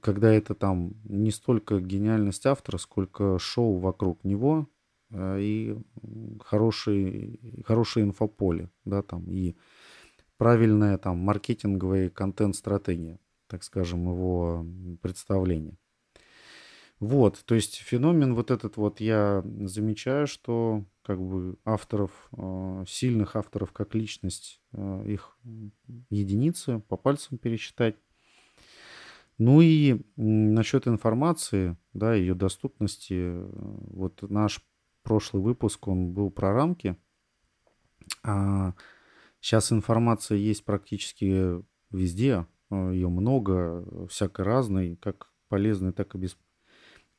Когда 0.01 0.33
это 0.33 0.55
там 0.55 0.95
не 1.05 1.31
столько 1.31 1.81
гениальность 1.81 2.47
автора, 2.47 2.79
сколько 2.79 3.39
шоу 3.39 3.77
вокруг 3.77 4.25
него, 4.25 4.71
Э, 5.11 5.39
и 5.41 5.77
хороший, 6.41 7.41
хорошее 7.65 8.07
инфополе, 8.07 8.71
да, 8.85 9.03
там, 9.03 9.31
и 9.31 9.57
правильная 10.37 10.99
там 10.99 11.19
маркетинговая 11.19 12.11
контент-стратегия, 12.11 13.19
так 13.47 13.63
скажем, 13.63 14.09
его 14.09 14.67
представления. 15.03 15.79
Вот, 16.99 17.43
то 17.45 17.55
есть 17.55 17.77
феномен 17.77 18.35
вот 18.35 18.51
этот 18.51 18.79
вот 18.79 19.01
я 19.01 19.45
замечаю, 19.61 20.27
что 20.27 20.85
как 21.03 21.21
бы 21.21 21.59
авторов, 21.65 22.11
э, 22.33 22.85
сильных 22.89 23.37
авторов 23.37 23.73
как 23.73 23.95
личность, 23.95 24.63
э, 24.73 25.05
их 25.07 25.37
единицы 26.09 26.81
по 26.89 26.97
пальцам 26.97 27.37
пересчитать. 27.37 27.97
Ну 29.39 29.61
и 29.61 30.01
насчет 30.17 30.89
информации, 30.89 31.77
да, 31.93 32.15
ее 32.15 32.35
доступности, 32.35 33.35
вот 33.93 34.23
наш 34.23 34.63
прошлый 35.03 35.43
выпуск, 35.43 35.87
он 35.89 36.13
был 36.13 36.31
про 36.31 36.55
рамки. 36.55 36.97
А 38.23 38.75
сейчас 39.41 39.73
информация 39.73 40.39
есть 40.39 40.65
практически 40.65 41.63
везде. 41.91 42.47
А, 42.71 42.91
Ее 42.91 43.09
много, 43.09 44.09
всякой 44.09 44.45
разной, 44.45 44.97
как 44.97 45.31
полезной, 45.49 45.93
так 45.93 46.15
и 46.15 46.19
без, 46.19 46.37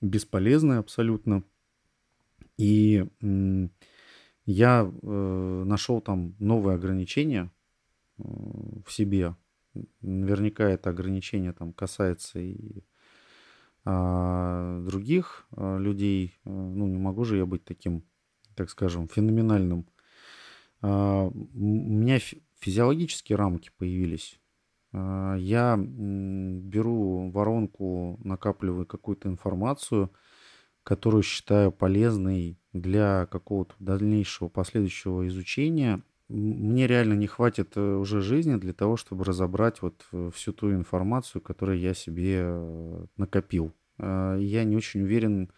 бесполезной 0.02 0.80
абсолютно. 0.80 1.44
И 2.58 3.06
я 4.46 4.92
э, 4.92 5.64
нашел 5.66 6.02
там 6.02 6.36
новые 6.40 6.76
ограничения 6.76 7.52
э, 8.18 8.24
в 8.24 8.92
себе. 8.92 9.36
Наверняка 10.02 10.70
это 10.70 10.90
ограничение 10.90 11.54
там 11.54 11.74
касается 11.74 12.40
и 12.40 12.84
а 13.90 14.82
других 14.82 15.48
а, 15.52 15.78
людей, 15.78 16.38
а, 16.44 16.50
ну, 16.50 16.88
не 16.88 16.98
могу 16.98 17.24
же 17.24 17.38
я 17.38 17.46
быть 17.46 17.64
таким, 17.64 18.04
так 18.54 18.70
скажем, 18.70 19.08
феноменальным. 19.08 19.88
А, 20.82 21.28
у 21.28 21.34
меня 21.58 22.20
физиологические 22.60 23.38
рамки 23.38 23.72
появились. 23.78 24.42
Я 24.94 25.78
беру 25.78 27.30
воронку, 27.30 28.20
накапливаю 28.24 28.86
какую-то 28.86 29.28
информацию, 29.28 30.12
которую 30.84 31.22
считаю 31.22 31.72
полезной 31.74 32.58
для 32.72 33.26
какого-то 33.26 33.76
дальнейшего 33.80 34.48
последующего 34.48 35.28
изучения. 35.28 36.02
Мне 36.30 36.88
реально 36.88 37.14
не 37.14 37.28
хватит 37.28 37.74
э, 37.76 37.96
уже 37.96 38.22
жизни 38.22 38.56
для 38.56 38.74
того, 38.74 38.98
чтобы 38.98 39.24
разобрать 39.24 39.82
вот 39.82 40.06
э, 40.12 40.32
всю 40.34 40.54
ту 40.54 40.72
информацию, 40.72 41.42
которую 41.42 41.80
я 41.80 41.94
себе 41.94 42.40
э, 42.42 43.06
накопил. 43.18 43.74
А, 43.98 44.38
я 44.38 44.64
не 44.64 44.76
очень 44.76 45.02
уверен, 45.02 45.52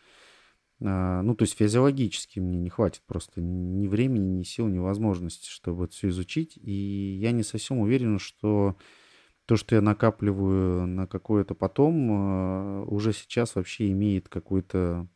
а, 0.82 1.22
ну, 1.22 1.36
то 1.36 1.44
есть 1.44 1.58
физиологически 1.58 2.40
мне 2.40 2.60
не 2.60 2.70
хватит 2.70 3.02
просто 3.06 3.42
ни 3.42 3.88
времени, 3.88 4.38
ни 4.40 4.44
сил, 4.44 4.68
ни 4.68 4.78
возможности, 4.78 5.50
чтобы 5.50 5.86
это 5.86 5.94
все 5.94 6.10
изучить. 6.10 6.58
И 6.58 7.18
я 7.22 7.32
не 7.32 7.44
совсем 7.44 7.80
уверен, 7.80 8.20
что 8.20 8.78
то, 9.50 9.58
что 9.58 9.74
я 9.74 9.82
накапливаю 9.82 10.86
на 10.86 11.08
какое-то 11.08 11.56
потом, 11.56 12.10
а, 12.12 12.84
уже 12.84 13.14
сейчас 13.14 13.56
вообще 13.56 13.90
имеет 13.90 14.30
какую-то 14.30 15.08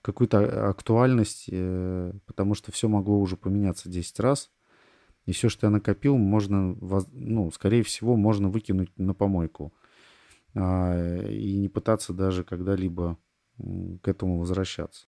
какую-то 0.00 0.70
актуальность, 0.70 1.46
э, 1.50 2.12
потому 2.26 2.54
что 2.54 2.72
все 2.72 2.88
могло 2.88 3.18
уже 3.18 3.36
поменяться 3.36 3.90
10 3.90 4.18
раз. 4.20 4.50
И 5.26 5.32
все, 5.32 5.50
что 5.50 5.66
я 5.66 5.70
накопил, 5.70 6.16
можно, 6.16 6.74
ну, 7.12 7.50
скорее 7.52 7.82
всего, 7.82 8.16
можно 8.16 8.48
выкинуть 8.48 8.90
на 8.98 9.12
помойку. 9.12 9.74
А, 10.54 11.22
и 11.26 11.58
не 11.58 11.68
пытаться 11.68 12.14
даже 12.14 12.44
когда-либо 12.44 13.18
к 13.58 14.08
этому 14.08 14.38
возвращаться. 14.38 15.04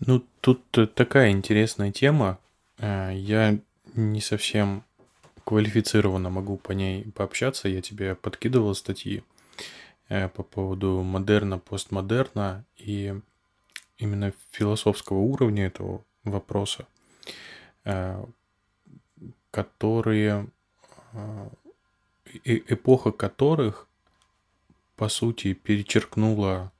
Ну, 0.00 0.24
тут 0.40 0.64
такая 0.94 1.30
интересная 1.30 1.92
тема. 1.92 2.40
Э, 2.78 3.12
я 3.14 3.60
не 3.94 4.20
совсем 4.20 4.82
квалифицированно 5.44 6.30
могу 6.30 6.56
по 6.56 6.72
ней 6.72 7.04
пообщаться. 7.12 7.68
Я 7.68 7.82
тебе 7.82 8.14
подкидывал 8.14 8.74
статьи 8.74 9.22
э, 10.08 10.28
по 10.28 10.42
поводу 10.42 11.02
модерна, 11.02 11.58
постмодерна 11.58 12.64
и 12.76 13.14
именно 13.98 14.32
философского 14.50 15.18
уровня 15.18 15.66
этого 15.66 16.04
вопроса, 16.24 16.86
э, 17.84 18.24
которые 19.50 20.48
эпоха 22.44 23.12
которых 23.12 23.88
по 24.96 25.08
сути, 25.08 25.54
перечеркнула 25.54 26.72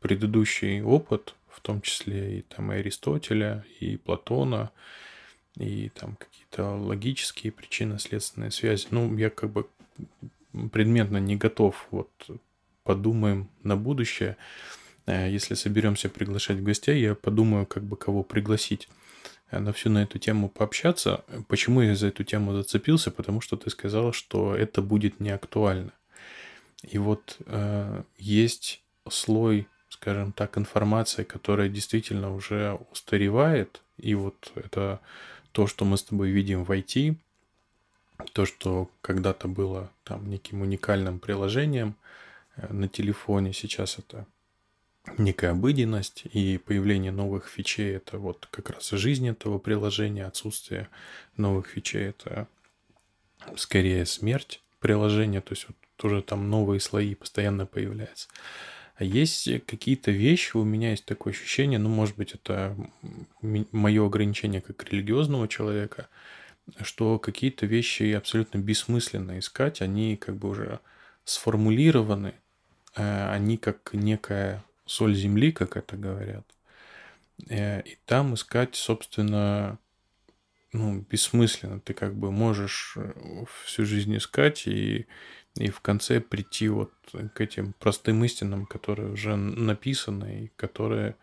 предыдущий 0.00 0.82
опыт, 0.82 1.34
в 1.48 1.60
том 1.60 1.80
числе 1.80 2.38
и 2.38 2.42
там 2.42 2.72
и 2.72 2.76
Аристотеля, 2.76 3.64
и 3.80 3.96
Платона, 3.96 4.70
и 5.56 5.90
там 5.90 6.16
какие-то 6.16 6.76
логические 6.76 7.52
причины, 7.52 7.98
следственные 7.98 8.50
связи. 8.50 8.86
Ну, 8.90 9.16
я 9.16 9.30
как 9.30 9.50
бы 9.50 9.66
предметно 10.72 11.18
не 11.18 11.36
готов. 11.36 11.86
Вот 11.90 12.10
подумаем 12.82 13.48
на 13.62 13.76
будущее. 13.76 14.36
Э, 15.06 15.30
если 15.30 15.54
соберемся 15.54 16.08
приглашать 16.08 16.62
гостей, 16.62 17.00
я 17.00 17.14
подумаю, 17.14 17.66
как 17.66 17.82
бы 17.82 17.96
кого 17.96 18.22
пригласить 18.22 18.88
э, 19.50 19.58
на 19.58 19.72
всю 19.72 19.90
на 19.90 20.02
эту 20.02 20.18
тему 20.18 20.48
пообщаться. 20.48 21.24
Почему 21.48 21.80
я 21.82 21.94
за 21.94 22.08
эту 22.08 22.24
тему 22.24 22.54
зацепился? 22.54 23.10
Потому 23.10 23.40
что 23.40 23.56
ты 23.56 23.70
сказал, 23.70 24.12
что 24.12 24.54
это 24.54 24.82
будет 24.82 25.20
не 25.20 25.30
актуально. 25.30 25.92
И 26.82 26.98
вот 26.98 27.38
э, 27.46 28.02
есть 28.18 28.82
слой, 29.08 29.68
скажем 29.88 30.32
так, 30.32 30.58
информации, 30.58 31.24
которая 31.24 31.68
действительно 31.68 32.34
уже 32.34 32.78
устаревает. 32.92 33.82
И 33.98 34.14
вот 34.14 34.52
это 34.54 35.00
то, 35.56 35.66
что 35.66 35.86
мы 35.86 35.96
с 35.96 36.02
тобой 36.02 36.28
видим 36.32 36.64
в 36.64 36.70
IT, 36.70 37.16
то, 38.34 38.44
что 38.44 38.90
когда-то 39.00 39.48
было 39.48 39.90
там 40.04 40.28
неким 40.28 40.60
уникальным 40.60 41.18
приложением 41.18 41.96
э, 42.56 42.70
на 42.70 42.88
телефоне, 42.88 43.54
сейчас 43.54 43.98
это 43.98 44.26
некая 45.16 45.52
обыденность, 45.52 46.24
и 46.30 46.58
появление 46.58 47.10
новых 47.10 47.48
фичей– 47.48 47.96
это 47.96 48.18
вот 48.18 48.46
как 48.50 48.68
раз 48.68 48.90
жизнь 48.90 49.26
этого 49.30 49.58
приложения, 49.58 50.26
отсутствие 50.26 50.90
новых 51.38 51.68
фичей– 51.68 52.02
это 52.10 52.48
скорее 53.56 54.04
смерть 54.04 54.60
приложения, 54.78 55.40
то 55.40 55.54
есть 55.54 55.68
вот 55.68 55.76
тоже 55.96 56.20
там 56.20 56.50
новые 56.50 56.80
слои 56.80 57.14
постоянно 57.14 57.64
появляются. 57.64 58.28
А 58.96 59.04
есть 59.04 59.48
какие-то 59.66 60.10
вещи, 60.10 60.56
у 60.56 60.64
меня 60.64 60.90
есть 60.90 61.04
такое 61.04 61.32
ощущение, 61.32 61.78
ну, 61.78 61.90
может 61.90 62.16
быть, 62.16 62.32
это 62.32 62.74
мое 63.42 64.06
ограничение 64.06 64.62
как 64.62 64.84
религиозного 64.84 65.48
человека, 65.48 66.08
что 66.80 67.18
какие-то 67.18 67.66
вещи 67.66 68.12
абсолютно 68.12 68.58
бессмысленно 68.58 69.38
искать, 69.38 69.82
они 69.82 70.16
как 70.16 70.36
бы 70.36 70.48
уже 70.48 70.80
сформулированы, 71.24 72.34
э, 72.94 73.30
они 73.30 73.58
как 73.58 73.90
некая 73.92 74.64
соль 74.86 75.14
земли, 75.14 75.52
как 75.52 75.76
это 75.76 75.96
говорят. 75.96 76.46
Э, 77.50 77.82
и 77.82 77.98
там 78.06 78.34
искать, 78.34 78.76
собственно, 78.76 79.78
ну, 80.72 81.04
бессмысленно. 81.10 81.80
Ты 81.80 81.92
как 81.92 82.14
бы 82.14 82.32
можешь 82.32 82.94
э, 82.96 83.44
всю 83.64 83.84
жизнь 83.84 84.16
искать 84.16 84.66
и 84.66 85.06
и 85.56 85.70
в 85.70 85.80
конце 85.80 86.20
прийти 86.20 86.68
вот 86.68 86.92
к 87.34 87.40
этим 87.40 87.74
простым 87.78 88.24
истинам, 88.24 88.66
которые 88.66 89.12
уже 89.12 89.36
написаны 89.36 90.44
и 90.44 90.52
которые 90.56 91.16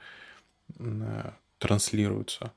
транслируются. 1.60 2.54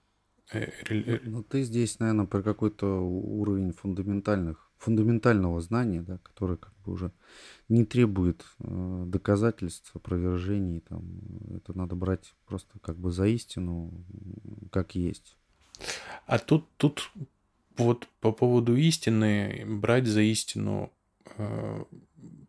Э, 0.52 0.70
ну, 0.90 1.18
ну, 1.24 1.42
ты 1.42 1.62
здесь, 1.62 1.98
наверное, 1.98 2.26
про 2.26 2.42
какой-то 2.42 2.86
уровень 2.86 3.72
фундаментальных, 3.72 4.70
фундаментального 4.78 5.60
знания, 5.60 6.02
да, 6.02 6.18
который 6.18 6.56
как 6.56 6.72
бы 6.84 6.92
уже 6.92 7.12
не 7.68 7.84
требует 7.84 8.44
э, 8.60 9.04
доказательств, 9.06 9.94
опровержений. 9.94 10.80
Там, 10.80 11.04
это 11.56 11.76
надо 11.76 11.94
брать 11.96 12.34
просто 12.46 12.78
как 12.80 12.96
бы 12.96 13.10
за 13.10 13.26
истину, 13.26 13.92
как 14.70 14.94
есть. 14.94 15.36
А 16.26 16.38
тут, 16.38 16.66
тут 16.76 17.10
вот 17.76 18.08
по 18.20 18.32
поводу 18.32 18.76
истины, 18.76 19.64
брать 19.66 20.06
за 20.06 20.22
истину, 20.22 20.92
э, 20.92 20.95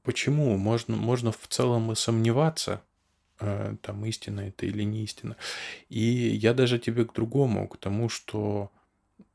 почему? 0.04 0.58
Можно, 0.58 0.96
можно 0.96 1.32
в 1.32 1.48
целом 1.48 1.92
и 1.92 1.96
сомневаться, 1.96 2.82
э, 3.40 3.76
там 3.82 4.06
истина 4.06 4.42
это 4.42 4.66
или 4.66 4.84
не 4.84 5.04
истина. 5.04 5.36
И 5.90 6.00
я 6.02 6.54
даже 6.54 6.80
тебе 6.80 7.06
к 7.06 7.14
другому, 7.14 7.68
к 7.68 7.78
тому, 7.78 8.10
что 8.10 8.72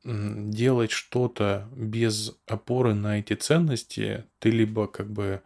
делать 0.05 0.91
что-то 0.91 1.69
без 1.77 2.35
опоры 2.47 2.95
на 2.95 3.21
эти 3.21 3.35
ценности, 3.35 4.25
ты 4.41 4.51
либо 4.51 4.89
как 4.89 5.09
бы 5.09 5.43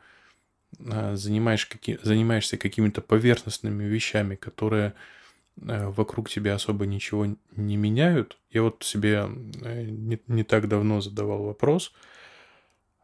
э, 0.79 1.17
занимаешь 1.17 1.67
каки, 1.67 1.99
занимаешься 2.03 2.57
какими-то 2.57 3.03
поверхностными 3.03 3.85
вещами, 3.85 4.35
которые 4.35 4.95
э, 5.61 5.89
вокруг 5.89 6.31
тебя 6.31 6.55
особо 6.55 6.87
ничего 6.87 7.27
не 7.55 7.77
меняют. 7.77 8.39
Я 8.51 8.63
вот 8.63 8.83
себе 8.83 9.27
не, 9.29 10.19
не 10.27 10.45
так 10.45 10.69
давно 10.69 11.03
задавал 11.03 11.43
вопрос, 11.43 11.93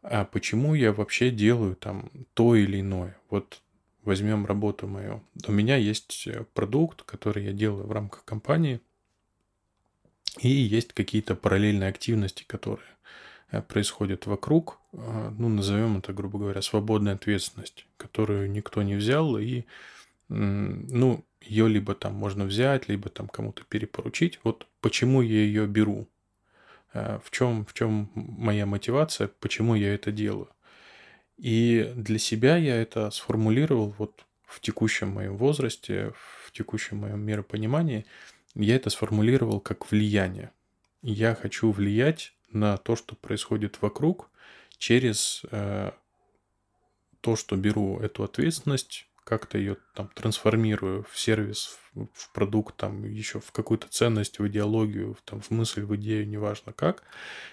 а 0.03 0.25
почему 0.25 0.73
я 0.73 0.91
вообще 0.91 1.31
делаю 1.31 1.75
там 1.75 2.11
то 2.33 2.55
или 2.55 2.81
иное. 2.81 3.17
Вот 3.29 3.61
возьмем 4.03 4.45
работу 4.45 4.87
мою. 4.87 5.23
У 5.47 5.51
меня 5.51 5.77
есть 5.77 6.27
э, 6.27 6.45
продукт, 6.53 7.03
который 7.03 7.45
я 7.45 7.53
делаю 7.53 7.87
в 7.87 7.91
рамках 7.91 8.25
компании, 8.25 8.81
и 10.39 10.49
есть 10.49 10.93
какие-то 10.93 11.35
параллельные 11.35 11.89
активности, 11.89 12.43
которые 12.45 12.85
э, 13.51 13.61
происходят 13.61 14.25
вокруг, 14.25 14.79
э, 14.91 15.31
ну, 15.37 15.47
назовем 15.47 15.97
это, 15.97 16.11
грубо 16.11 16.37
говоря, 16.37 16.61
свободная 16.61 17.13
ответственность, 17.13 17.85
которую 17.95 18.51
никто 18.51 18.83
не 18.83 18.95
взял, 18.95 19.37
и, 19.37 19.63
ну, 20.27 21.23
ее 21.39 21.67
либо 21.69 21.95
там 21.95 22.13
можно 22.13 22.45
взять, 22.45 22.89
либо 22.89 23.09
там 23.09 23.27
кому-то 23.27 23.63
перепоручить. 23.63 24.39
Вот 24.43 24.67
почему 24.81 25.21
я 25.21 25.43
ее 25.43 25.67
беру, 25.67 26.07
в 26.93 27.31
чем, 27.31 27.65
в 27.65 27.73
чем 27.73 28.11
моя 28.15 28.65
мотивация, 28.65 29.29
почему 29.39 29.75
я 29.75 29.93
это 29.93 30.11
делаю. 30.11 30.49
И 31.37 31.91
для 31.95 32.19
себя 32.19 32.57
я 32.57 32.81
это 32.81 33.09
сформулировал 33.11 33.95
вот 33.97 34.25
в 34.45 34.59
текущем 34.61 35.09
моем 35.09 35.35
возрасте, 35.35 36.13
в 36.45 36.51
текущем 36.51 36.97
моем 36.97 37.21
миропонимании, 37.21 38.05
я 38.55 38.75
это 38.75 38.89
сформулировал 38.89 39.59
как 39.59 39.91
влияние. 39.91 40.51
Я 41.01 41.33
хочу 41.35 41.71
влиять 41.71 42.33
на 42.51 42.77
то, 42.77 42.95
что 42.95 43.15
происходит 43.15 43.81
вокруг, 43.81 44.29
через 44.77 45.41
э, 45.51 45.91
то, 47.21 47.35
что 47.35 47.55
беру 47.55 47.99
эту 47.99 48.23
ответственность, 48.23 49.07
как-то 49.23 49.57
ее 49.57 49.77
там 49.93 50.09
трансформирую 50.13 51.05
в 51.09 51.17
сервис, 51.17 51.77
в, 51.93 52.31
продукт, 52.33 52.75
там 52.75 53.03
еще 53.05 53.39
в 53.39 53.51
какую-то 53.51 53.87
ценность, 53.87 54.39
в 54.39 54.47
идеологию, 54.47 55.13
в, 55.13 55.21
там, 55.21 55.41
в 55.41 55.51
мысль, 55.51 55.83
в 55.83 55.95
идею, 55.95 56.27
неважно 56.27 56.73
как. 56.73 57.03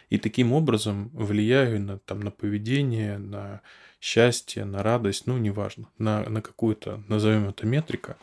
И 0.08 0.18
таким 0.18 0.52
образом 0.52 1.10
влияю 1.12 1.80
на, 1.80 1.98
там, 1.98 2.20
на 2.20 2.30
поведение, 2.30 3.18
на 3.18 3.60
счастье, 4.00 4.64
на 4.64 4.82
радость, 4.82 5.26
ну, 5.26 5.38
неважно, 5.38 5.88
на, 5.98 6.28
на 6.28 6.42
какую-то, 6.42 7.02
назовем 7.08 7.48
это 7.48 7.66
метрика 7.66 8.16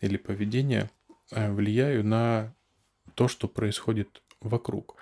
или 0.00 0.16
поведение, 0.16 0.90
э, 1.30 1.52
влияю 1.52 2.04
на 2.04 2.54
то, 3.14 3.28
что 3.28 3.48
происходит 3.48 4.22
вокруг. 4.40 4.96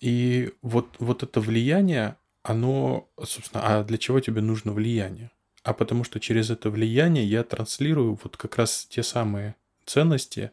И 0.00 0.52
вот, 0.62 0.96
вот 0.98 1.22
это 1.22 1.40
влияние, 1.40 2.16
оно, 2.42 3.08
собственно, 3.22 3.62
а 3.66 3.84
для 3.84 3.98
чего 3.98 4.20
тебе 4.20 4.40
нужно 4.40 4.72
влияние? 4.72 5.30
А 5.62 5.74
потому 5.74 6.04
что 6.04 6.20
через 6.20 6.50
это 6.50 6.70
влияние 6.70 7.24
я 7.24 7.44
транслирую 7.44 8.18
вот 8.22 8.36
как 8.36 8.56
раз 8.56 8.86
те 8.86 9.02
самые 9.02 9.56
ценности, 9.84 10.52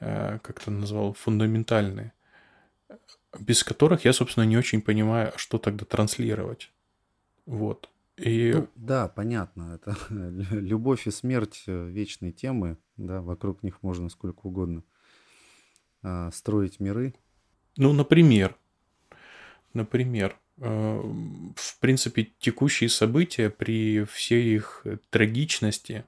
э, 0.00 0.38
как 0.42 0.60
ты 0.60 0.70
назвал, 0.70 1.12
фундаментальные, 1.12 2.12
без 3.38 3.62
которых 3.62 4.04
я, 4.04 4.12
собственно, 4.12 4.44
не 4.44 4.56
очень 4.56 4.82
понимаю, 4.82 5.32
что 5.36 5.58
тогда 5.58 5.84
транслировать. 5.84 6.72
Вот. 7.46 7.88
И... 8.16 8.52
Ну, 8.54 8.68
да, 8.74 9.08
понятно. 9.08 9.74
Это 9.74 9.96
любовь 10.50 11.06
и 11.06 11.10
смерть 11.10 11.62
э, 11.66 11.88
вечные 11.88 12.32
темы, 12.32 12.76
да, 12.96 13.22
вокруг 13.22 13.62
них 13.62 13.82
можно 13.82 14.08
сколько 14.08 14.46
угодно 14.46 14.82
а, 16.02 16.30
строить 16.32 16.80
миры. 16.80 17.14
Ну, 17.76 17.92
например, 17.92 18.56
например, 19.72 20.36
Э, 20.49 20.49
в 20.60 21.78
принципе, 21.80 22.28
текущие 22.38 22.90
события 22.90 23.48
при 23.48 24.04
всей 24.04 24.56
их 24.56 24.84
трагичности, 25.08 26.04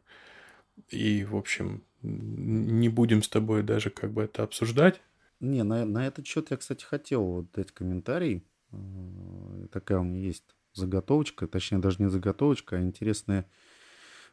и, 0.91 1.25
в 1.25 1.37
общем, 1.37 1.83
не 2.03 2.89
будем 2.89 3.23
с 3.23 3.29
тобой 3.29 3.63
даже 3.63 3.91
как 3.91 4.13
бы 4.13 4.23
это 4.23 4.43
обсуждать. 4.43 5.01
Не, 5.41 5.63
на, 5.65 5.85
на 5.85 6.07
этот 6.07 6.27
счет 6.27 6.51
я, 6.51 6.57
кстати, 6.57 6.85
хотел 6.85 7.25
вот 7.25 7.51
дать 7.53 7.73
комментарий. 7.73 8.45
Э, 8.73 9.67
такая 9.73 9.99
у 9.99 10.05
меня 10.05 10.27
есть 10.27 10.45
заготовочка, 10.75 11.47
точнее, 11.47 11.79
даже 11.79 12.03
не 12.03 12.11
заготовочка, 12.11 12.77
а 12.77 12.83
интересная 12.83 13.47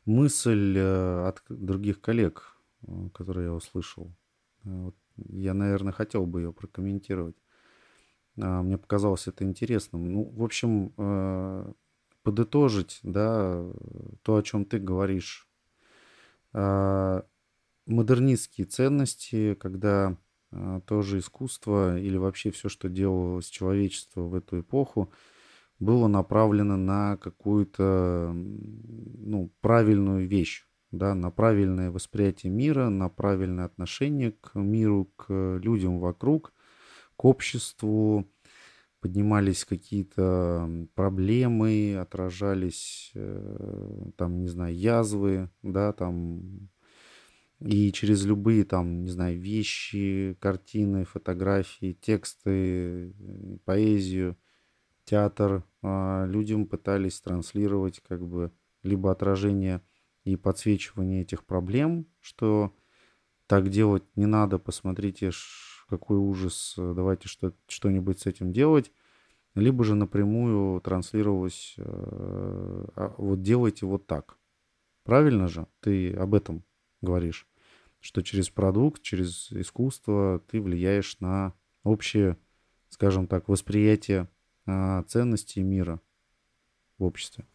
мысль 0.05 0.75
э, 0.77 1.27
от 1.27 1.41
других 1.49 2.01
коллег, 2.01 2.57
которые 3.13 3.45
я 3.45 3.53
услышал. 3.53 4.13
Я, 5.15 5.53
наверное, 5.53 5.93
хотел 5.93 6.25
бы 6.25 6.41
ее 6.41 6.53
прокомментировать. 6.53 7.35
А, 8.37 8.61
мне 8.61 8.77
показалось 8.77 9.27
это 9.27 9.43
интересным. 9.43 10.11
Ну, 10.11 10.23
в 10.23 10.43
общем, 10.43 10.93
э, 10.97 11.73
подытожить, 12.23 12.99
да, 13.03 13.65
то, 14.23 14.35
о 14.35 14.43
чем 14.43 14.65
ты 14.65 14.79
говоришь. 14.79 15.47
А, 16.53 17.25
модернистские 17.85 18.65
ценности, 18.65 19.55
когда 19.55 20.17
а, 20.51 20.81
тоже 20.81 21.19
искусство 21.19 21.97
или 21.97 22.17
вообще 22.17 22.51
все, 22.51 22.69
что 22.69 22.89
делалось 22.89 23.47
человечество 23.47 24.21
в 24.21 24.35
эту 24.35 24.61
эпоху, 24.61 25.11
было 25.79 26.07
направлено 26.07 26.75
на 26.75 27.17
какую-то 27.17 28.31
ну, 28.33 29.53
правильную 29.61 30.27
вещь, 30.27 30.67
да, 30.91 31.15
на 31.15 31.31
правильное 31.31 31.89
восприятие 31.89 32.51
мира, 32.51 32.89
на 32.89 33.07
правильное 33.07 33.65
отношение 33.65 34.33
к 34.33 34.55
миру, 34.55 35.05
к 35.15 35.59
людям 35.61 35.99
вокруг– 35.99 36.53
к 37.19 37.25
обществу, 37.25 38.31
поднимались 39.01 39.65
какие-то 39.65 40.87
проблемы, 40.95 41.97
отражались, 41.99 43.11
э, 43.13 44.11
там, 44.15 44.39
не 44.39 44.47
знаю, 44.47 44.73
язвы, 44.73 45.49
да, 45.61 45.91
там, 45.91 46.69
и 47.59 47.91
через 47.91 48.23
любые, 48.23 48.63
там, 48.63 49.03
не 49.03 49.09
знаю, 49.09 49.37
вещи, 49.37 50.37
картины, 50.39 51.03
фотографии, 51.03 51.91
тексты, 51.91 53.13
поэзию, 53.65 54.37
театр 55.03 55.65
а, 55.81 56.25
людям 56.25 56.67
пытались 56.67 57.19
транслировать 57.19 57.99
как 57.99 58.25
бы 58.25 58.53
либо 58.81 59.11
отражение 59.11 59.81
и 60.23 60.37
подсвечивание 60.37 61.23
этих 61.23 61.43
проблем, 61.43 62.07
что 62.21 62.73
так 63.45 63.67
делать 63.67 64.03
не 64.15 64.25
надо, 64.25 64.57
посмотрите, 64.57 65.31
какой 65.89 66.17
ужас, 66.17 66.75
э, 66.77 66.93
давайте 66.95 67.27
что, 67.27 67.53
что-нибудь 67.67 68.19
с 68.19 68.25
этим 68.25 68.53
делать. 68.53 68.91
Либо 69.55 69.83
же 69.83 69.95
напрямую 69.95 70.79
транслировалось, 70.81 71.73
э, 71.77 71.83
а 72.95 73.15
вот 73.17 73.41
делайте 73.41 73.85
вот 73.85 74.05
так. 74.05 74.37
Правильно 75.03 75.47
же? 75.47 75.67
Ты 75.81 76.13
об 76.13 76.35
этом 76.35 76.63
говоришь, 77.01 77.47
что 77.99 78.21
через 78.21 78.49
продукт, 78.49 79.01
через 79.01 79.51
искусство 79.51 80.41
ты 80.47 80.61
влияешь 80.61 81.19
на 81.19 81.53
общее, 81.83 82.37
скажем 82.89 83.27
так, 83.27 83.49
восприятие 83.49 84.29
а, 84.65 85.03
ценностей 85.03 85.63
мира 85.63 85.99
в 86.97 87.03
обществе. 87.03 87.45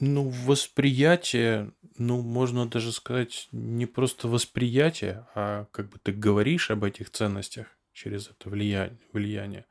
Ну, 0.00 0.28
восприятие, 0.28 1.72
ну, 1.96 2.22
можно 2.22 2.66
даже 2.66 2.92
сказать, 2.92 3.48
не 3.52 3.86
просто 3.86 4.28
восприятие, 4.28 5.26
а 5.34 5.66
как 5.72 5.88
бы 5.88 5.98
ты 6.00 6.12
говоришь 6.12 6.70
об 6.70 6.84
этих 6.84 7.10
ценностях 7.10 7.66
через 7.92 8.28
это 8.28 8.48
влияние. 8.48 8.98
влияние. 9.12 9.66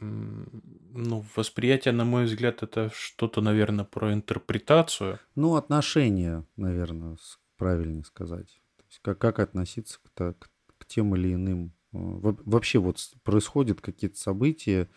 Ну, 0.00 1.24
восприятие, 1.34 1.92
на 1.92 2.04
мой 2.04 2.24
взгляд, 2.24 2.62
это 2.62 2.90
что-то, 2.94 3.40
наверное, 3.40 3.84
про 3.84 4.12
интерпретацию. 4.12 5.18
Ну, 5.34 5.56
отношение, 5.56 6.44
наверное, 6.56 7.16
правильнее 7.56 8.04
сказать. 8.04 8.60
То 8.76 8.84
есть 8.88 8.98
как, 9.02 9.18
как 9.18 9.38
относиться 9.38 9.98
к, 10.02 10.34
к, 10.34 10.50
к 10.78 10.86
тем 10.86 11.16
или 11.16 11.34
иным. 11.34 11.72
Э, 11.92 11.98
вообще 12.44 12.78
вот 12.78 12.98
происходят 13.22 13.80
какие-то 13.80 14.18
события, 14.18 14.88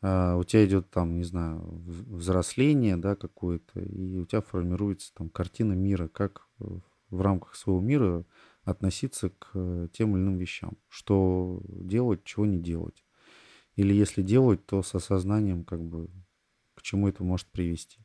у 0.00 0.44
тебя 0.44 0.64
идет 0.64 0.90
там, 0.90 1.16
не 1.16 1.24
знаю, 1.24 1.60
взросление, 1.86 2.96
да, 2.96 3.16
какое-то, 3.16 3.80
и 3.80 4.18
у 4.18 4.26
тебя 4.26 4.40
формируется 4.40 5.12
там 5.14 5.28
картина 5.28 5.72
мира, 5.72 6.08
как 6.08 6.46
в 6.58 7.20
рамках 7.20 7.56
своего 7.56 7.80
мира 7.80 8.24
относиться 8.64 9.30
к 9.30 9.88
тем 9.92 10.16
или 10.16 10.22
иным 10.22 10.38
вещам. 10.38 10.76
Что 10.88 11.60
делать, 11.68 12.24
чего 12.24 12.46
не 12.46 12.58
делать. 12.58 13.04
Или 13.76 13.94
если 13.94 14.22
делать, 14.22 14.66
то 14.66 14.82
с 14.82 14.94
осознанием, 14.94 15.64
как 15.64 15.82
бы, 15.82 16.10
к 16.74 16.82
чему 16.82 17.08
это 17.08 17.24
может 17.24 17.46
привести. 17.46 17.98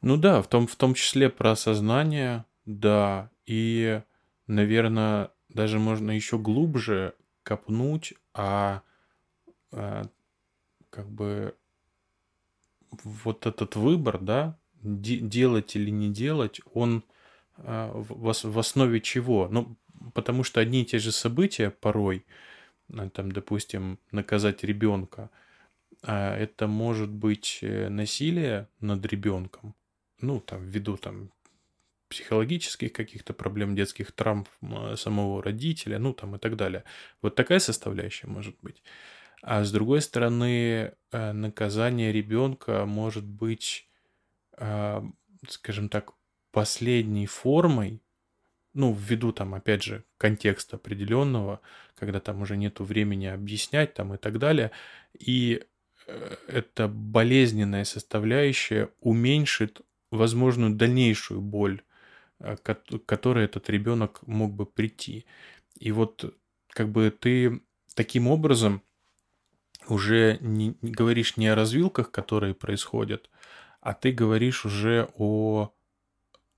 Ну 0.00 0.16
да, 0.16 0.40
в 0.42 0.48
том, 0.48 0.66
в 0.66 0.76
том 0.76 0.94
числе 0.94 1.28
про 1.28 1.52
осознание, 1.52 2.46
да. 2.64 3.30
И, 3.44 4.00
наверное, 4.46 5.30
даже 5.48 5.78
можно 5.78 6.10
еще 6.10 6.38
глубже 6.38 7.14
копнуть, 7.42 8.14
а, 8.32 8.82
а 9.72 10.04
как 10.92 11.10
бы 11.10 11.56
вот 13.04 13.46
этот 13.46 13.76
выбор, 13.76 14.18
да, 14.20 14.58
де- 14.82 15.18
делать 15.18 15.76
или 15.76 15.90
не 15.90 16.10
делать, 16.10 16.60
он 16.74 17.04
а, 17.56 17.90
в, 17.94 18.32
в 18.32 18.58
основе 18.58 19.00
чего? 19.00 19.48
Ну, 19.50 19.76
потому 20.14 20.44
что 20.44 20.60
одни 20.60 20.82
и 20.82 20.84
те 20.84 20.98
же 20.98 21.12
события 21.12 21.70
порой, 21.70 22.24
а, 22.92 23.08
там, 23.10 23.32
допустим, 23.32 23.98
наказать 24.12 24.64
ребенка, 24.64 25.30
а 26.02 26.36
это 26.36 26.66
может 26.66 27.10
быть 27.10 27.60
э, 27.62 27.88
насилие 27.88 28.68
над 28.80 29.06
ребенком, 29.06 29.74
ну, 30.20 30.40
там, 30.40 30.66
ввиду 30.66 30.96
там 30.96 31.30
психологических 32.08 32.92
каких-то 32.92 33.32
проблем, 33.32 33.74
детских 33.74 34.12
травм 34.12 34.46
самого 34.96 35.42
родителя, 35.42 35.98
ну, 35.98 36.12
там 36.12 36.36
и 36.36 36.38
так 36.38 36.56
далее. 36.56 36.84
Вот 37.22 37.34
такая 37.36 37.58
составляющая 37.58 38.26
может 38.26 38.56
быть. 38.62 38.82
А 39.42 39.64
с 39.64 39.72
другой 39.72 40.00
стороны, 40.00 40.92
э, 41.10 41.32
наказание 41.32 42.12
ребенка 42.12 42.86
может 42.86 43.24
быть, 43.24 43.88
а, 44.56 45.04
скажем 45.48 45.88
так, 45.88 46.12
последней 46.52 47.26
формой, 47.26 48.00
ну, 48.72 48.94
ввиду 48.94 49.32
там, 49.32 49.54
опять 49.54 49.82
же, 49.82 50.04
контекста 50.16 50.76
определенного, 50.76 51.60
когда 51.96 52.20
там 52.20 52.42
уже 52.42 52.56
нету 52.56 52.84
времени 52.84 53.26
объяснять 53.26 53.94
там 53.94 54.14
и 54.14 54.16
так 54.16 54.38
далее, 54.38 54.70
и 55.18 55.64
э, 56.06 56.36
эта 56.46 56.86
болезненная 56.86 57.84
составляющая 57.84 58.90
уменьшит 59.00 59.80
возможную 60.12 60.74
дальнейшую 60.74 61.40
боль, 61.40 61.82
э, 62.38 62.56
к 62.56 62.76
которой 63.06 63.46
этот 63.46 63.68
ребенок 63.70 64.24
мог 64.26 64.52
бы 64.54 64.66
прийти. 64.66 65.26
И 65.78 65.90
вот 65.90 66.32
как 66.68 66.90
бы 66.90 67.10
ты 67.10 67.60
таким 67.94 68.28
образом 68.28 68.82
уже 69.92 70.38
не, 70.40 70.74
не 70.80 70.90
говоришь 70.90 71.36
не 71.36 71.48
о 71.48 71.54
развилках, 71.54 72.10
которые 72.10 72.54
происходят, 72.54 73.28
а 73.80 73.92
ты 73.92 74.10
говоришь 74.10 74.64
уже 74.64 75.10
о, 75.18 75.70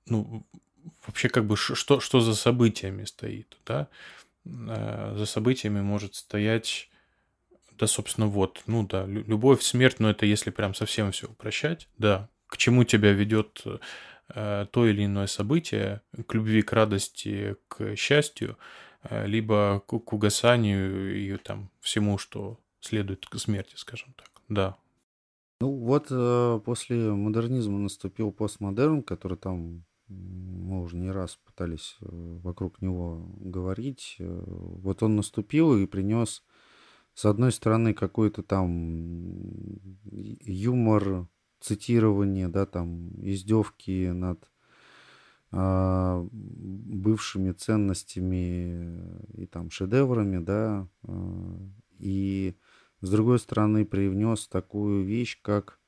ну, 0.06 0.46
вообще 1.06 1.28
как 1.28 1.46
бы 1.46 1.56
что, 1.56 1.98
что 1.98 2.20
за 2.20 2.34
событиями 2.34 3.04
стоит, 3.04 3.56
да? 3.66 3.88
Э, 4.44 5.14
за 5.16 5.26
событиями 5.26 5.80
может 5.80 6.14
стоять, 6.14 6.88
да, 7.72 7.86
собственно, 7.86 8.28
вот, 8.28 8.62
ну 8.66 8.86
да, 8.86 9.04
любовь, 9.06 9.62
смерть, 9.62 9.98
но 9.98 10.10
это 10.10 10.26
если 10.26 10.50
прям 10.50 10.74
совсем 10.74 11.10
все 11.10 11.26
упрощать, 11.26 11.88
да, 11.98 12.28
к 12.46 12.56
чему 12.56 12.84
тебя 12.84 13.12
ведет 13.12 13.64
э, 14.28 14.66
то 14.70 14.86
или 14.86 15.06
иное 15.06 15.26
событие, 15.26 16.02
к 16.26 16.34
любви, 16.34 16.62
к 16.62 16.72
радости, 16.72 17.56
к 17.66 17.96
счастью, 17.96 18.56
э, 19.02 19.26
либо 19.26 19.82
к 19.86 20.12
угасанию 20.12 21.16
и 21.18 21.36
там 21.38 21.70
всему, 21.80 22.16
что 22.16 22.60
следует 22.84 23.26
к 23.26 23.38
смерти, 23.38 23.74
скажем 23.76 24.14
так. 24.16 24.30
Да. 24.48 24.76
Ну 25.60 25.70
вот 25.70 26.08
э, 26.10 26.60
после 26.64 27.12
модернизма 27.12 27.78
наступил 27.78 28.32
постмодерн, 28.32 29.02
который 29.02 29.38
там 29.38 29.84
мы 30.08 30.82
уже 30.82 30.96
не 30.96 31.10
раз 31.10 31.36
пытались 31.36 31.96
э, 32.00 32.06
вокруг 32.42 32.82
него 32.82 33.26
говорить. 33.38 34.16
Э, 34.18 34.42
вот 34.46 35.02
он 35.02 35.16
наступил 35.16 35.76
и 35.76 35.86
принес, 35.86 36.42
с 37.14 37.24
одной 37.24 37.52
стороны, 37.52 37.94
какой-то 37.94 38.42
там 38.42 39.80
юмор, 40.10 41.28
цитирование, 41.60 42.48
да, 42.48 42.66
там 42.66 43.08
издевки 43.24 44.10
над 44.10 44.50
а, 45.50 46.26
бывшими 46.30 47.52
ценностями 47.52 49.00
и 49.34 49.46
там 49.46 49.70
шедеврами, 49.70 50.44
да, 50.44 50.88
и 52.00 52.56
с 53.04 53.10
другой 53.10 53.38
стороны, 53.38 53.84
привнес 53.84 54.48
такую 54.48 55.04
вещь, 55.04 55.38
как 55.42 55.78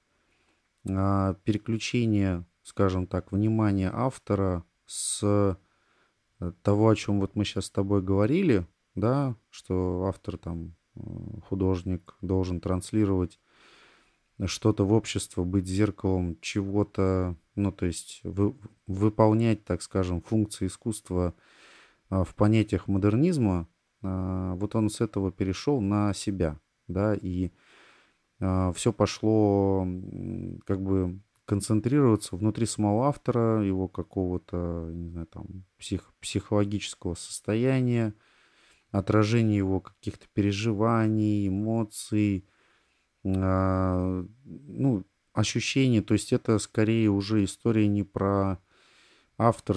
а, 0.87 1.35
переключение, 1.45 2.45
скажем 2.63 3.07
так, 3.07 3.33
внимания 3.33 3.91
автора 3.91 4.65
с 4.85 5.21
э, 5.23 6.53
того, 6.63 6.89
о 6.91 6.95
чем 6.95 7.21
вот 7.21 7.35
мы 7.35 7.47
сейчас 7.47 7.67
с 7.67 7.71
тобой 7.71 8.03
говорили, 8.03 8.67
да, 8.95 9.35
что 9.49 10.05
автор 10.07 10.37
там, 10.37 10.77
э, 10.95 11.01
художник 11.49 12.15
должен 12.21 12.61
транслировать 12.61 13.41
что-то 14.45 14.85
в 14.85 14.93
общество, 14.93 15.45
быть 15.45 15.67
зеркалом 15.67 16.39
чего-то, 16.43 17.35
ну, 17.55 17.73
то 17.73 17.87
есть 17.87 18.21
вы, 18.25 18.55
выполнять, 18.87 19.65
так 19.65 19.81
скажем, 19.81 20.21
функции 20.21 20.67
искусства 20.67 21.35
а, 22.11 22.25
в 22.25 22.35
понятиях 22.35 22.89
модернизма, 22.89 23.69
а, 24.03 24.55
вот 24.57 24.75
он 24.75 24.91
с 24.91 25.01
этого 25.01 25.33
перешел 25.33 25.81
на 25.81 26.13
себя 26.13 26.61
да, 26.89 27.15
и 27.15 27.51
э, 28.41 28.73
все 28.75 28.93
пошло 28.93 29.87
как 30.65 30.83
бы 30.83 31.21
концентрироваться 31.45 32.37
внутри 32.37 32.67
самого 32.67 33.07
автора, 33.07 33.65
его 33.65 33.89
какого-то, 33.89 34.91
не 34.93 35.09
знаю, 35.09 35.27
там, 35.27 35.65
псих, 35.79 36.13
психологического 36.21 37.15
состояния, 37.15 38.15
отражение 38.91 39.59
его 39.59 39.81
каких-то 39.81 40.27
переживаний, 40.33 41.49
эмоций, 41.49 42.49
э, 43.25 44.25
ну, 44.45 45.05
ощущений. 45.33 46.01
То 46.01 46.15
есть 46.15 46.33
это 46.33 46.59
скорее 46.59 47.11
уже 47.11 47.45
история 47.45 47.87
не 47.87 48.03
про 48.03 48.59
автор 49.39 49.77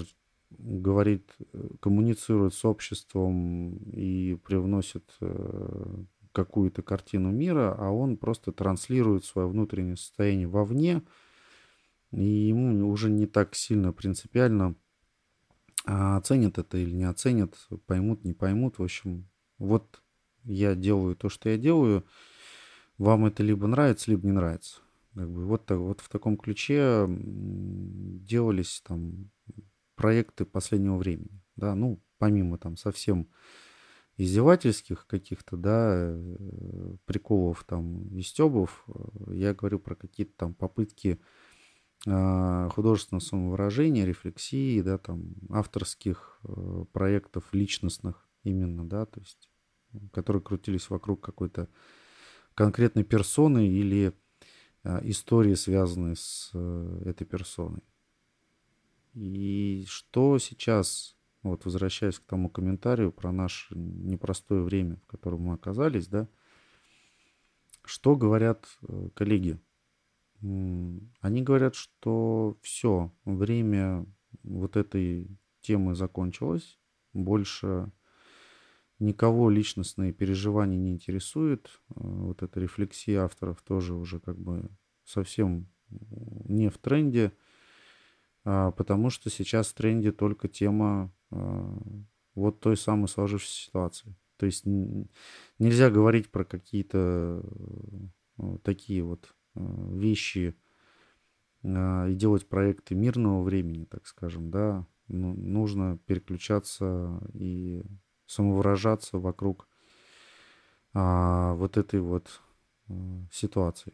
говорит, 0.49 1.32
коммуницирует 1.80 2.53
с 2.53 2.66
обществом 2.66 3.78
и 3.91 4.36
привносит 4.43 5.03
э, 5.22 6.03
какую-то 6.32 6.82
картину 6.82 7.32
мира, 7.32 7.75
а 7.77 7.89
он 7.91 8.17
просто 8.17 8.51
транслирует 8.51 9.25
свое 9.25 9.47
внутреннее 9.47 9.97
состояние 9.97 10.47
вовне, 10.47 11.03
и 12.11 12.23
ему 12.23 12.89
уже 12.89 13.09
не 13.09 13.27
так 13.27 13.55
сильно 13.55 13.93
принципиально 13.93 14.75
а 15.86 16.17
оценят 16.17 16.57
это 16.57 16.77
или 16.77 16.91
не 16.91 17.05
оценят, 17.05 17.55
поймут, 17.86 18.23
не 18.23 18.34
поймут. 18.34 18.77
В 18.77 18.84
общем, 18.84 19.27
вот 19.57 20.03
я 20.43 20.75
делаю 20.75 21.15
то, 21.15 21.30
что 21.30 21.49
я 21.49 21.57
делаю, 21.57 22.05
вам 22.97 23.25
это 23.25 23.43
либо 23.43 23.67
нравится, 23.67 24.11
либо 24.11 24.27
не 24.27 24.34
нравится. 24.34 24.82
Как 25.15 25.30
бы 25.30 25.45
вот, 25.45 25.65
так, 25.65 25.80
вот 25.80 26.01
в 26.01 26.09
таком 26.09 26.38
ключе 26.38 27.07
делались 27.09 28.84
там 28.86 29.32
проекты 29.95 30.45
последнего 30.45 30.97
времени. 30.97 31.41
Да, 31.55 31.75
ну, 31.75 32.01
помимо 32.19 32.57
там 32.57 32.77
совсем 32.77 33.30
издевательских 34.20 35.07
каких-то, 35.07 35.55
да, 35.55 35.93
э, 35.95 36.95
приколов, 37.05 37.63
там, 37.63 38.05
и 38.09 38.22
стебов, 38.22 38.84
э, 38.88 39.34
я 39.36 39.53
говорю 39.53 39.80
про 39.80 39.95
какие-то 39.95 40.34
там 40.36 40.53
попытки 40.53 41.22
а, 42.07 42.70
художественного 42.70 43.22
самовыражения, 43.22 44.05
рефлексии, 44.05 44.82
да, 44.82 44.97
там, 44.97 45.36
авторских 45.49 46.39
э, 46.43 46.86
проектов 46.93 47.43
личностных 47.51 48.26
именно, 48.43 48.88
да, 48.88 49.05
то 49.05 49.20
есть, 49.20 49.49
которые 50.13 50.41
крутились 50.41 50.89
вокруг 50.89 51.22
какой-то 51.22 51.67
конкретной 52.55 53.03
персоны 53.03 53.67
или 53.67 54.13
а, 54.84 55.01
истории, 55.03 55.55
связанные 55.55 56.15
с 56.15 56.51
этой 57.05 57.26
персоной. 57.26 57.84
И 59.13 59.86
что 59.88 60.39
сейчас 60.39 61.18
вот 61.49 61.65
возвращаясь 61.65 62.19
к 62.19 62.25
тому 62.25 62.49
комментарию 62.49 63.11
про 63.11 63.31
наше 63.31 63.75
непростое 63.75 64.61
время, 64.61 64.97
в 64.97 65.07
котором 65.07 65.41
мы 65.41 65.53
оказались, 65.55 66.07
да, 66.07 66.27
что 67.83 68.15
говорят 68.15 68.65
э, 68.81 69.09
коллеги? 69.15 69.59
Они 70.41 71.41
говорят, 71.41 71.75
что 71.75 72.57
все, 72.61 73.11
время 73.25 74.05
вот 74.43 74.77
этой 74.77 75.27
темы 75.61 75.95
закончилось, 75.95 76.79
больше 77.13 77.91
никого 78.99 79.49
личностные 79.49 80.13
переживания 80.13 80.77
не 80.77 80.91
интересует, 80.91 81.67
э, 81.89 81.93
вот 81.95 82.43
эта 82.43 82.59
рефлексия 82.59 83.23
авторов 83.23 83.61
тоже 83.61 83.93
уже 83.93 84.19
как 84.19 84.37
бы 84.37 84.69
совсем 85.03 85.67
не 85.89 86.69
в 86.69 86.77
тренде, 86.77 87.33
а, 88.43 88.71
потому 88.71 89.09
что 89.09 89.29
сейчас 89.29 89.67
в 89.67 89.73
тренде 89.73 90.11
только 90.11 90.47
тема 90.47 91.11
вот 91.30 92.59
той 92.59 92.77
самой 92.77 93.07
сложившейся 93.07 93.65
ситуации. 93.65 94.15
То 94.38 94.45
есть 94.45 94.65
нельзя 94.65 95.89
говорить 95.89 96.32
про 96.32 96.45
какие-то 96.45 97.43
э, 98.38 98.57
такие 98.63 99.03
вот 99.03 99.36
э, 99.55 99.61
вещи 99.91 100.55
а, 101.63 102.07
и 102.07 102.15
делать 102.15 102.47
проекты 102.47 102.95
мирного 102.95 103.43
времени, 103.43 103.84
так 103.84 104.07
скажем, 104.07 104.49
да, 104.49 104.88
ну, 105.09 105.34
нужно 105.34 105.97
переключаться 106.05 107.19
и 107.34 107.84
самовыражаться 108.27 109.17
вокруг 109.17 109.67
а, 110.93 111.53
вот 111.55 111.75
этой 111.75 111.99
вот 111.99 112.41
а, 112.88 112.93
ситуации, 113.34 113.93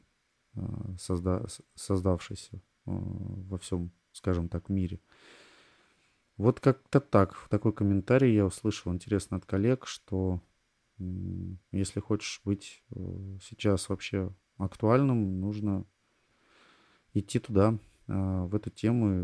а, 0.56 0.96
созда, 1.00 1.44
создавшейся 1.74 2.62
а, 2.86 2.92
во 2.92 3.58
всем, 3.58 3.92
скажем 4.12 4.48
так, 4.48 4.70
мире. 4.70 5.00
Вот 6.38 6.60
как-то 6.60 7.00
так. 7.00 7.34
В 7.34 7.50
такой 7.50 7.74
комментарий 7.74 8.34
я 8.34 8.46
услышал, 8.46 8.94
интересно, 8.94 9.38
от 9.38 9.46
коллег, 9.46 9.88
что 9.88 10.42
если 11.72 12.00
хочешь 12.00 12.42
быть 12.46 12.84
э, 12.92 13.38
сейчас 13.42 13.90
вообще 13.90 14.34
актуальным, 14.58 15.42
нужно 15.42 15.86
идти 17.14 17.40
туда, 17.40 17.78
а, 18.08 18.46
в 18.46 18.56
эту 18.56 18.70
тему 18.70 19.14
и 19.14 19.22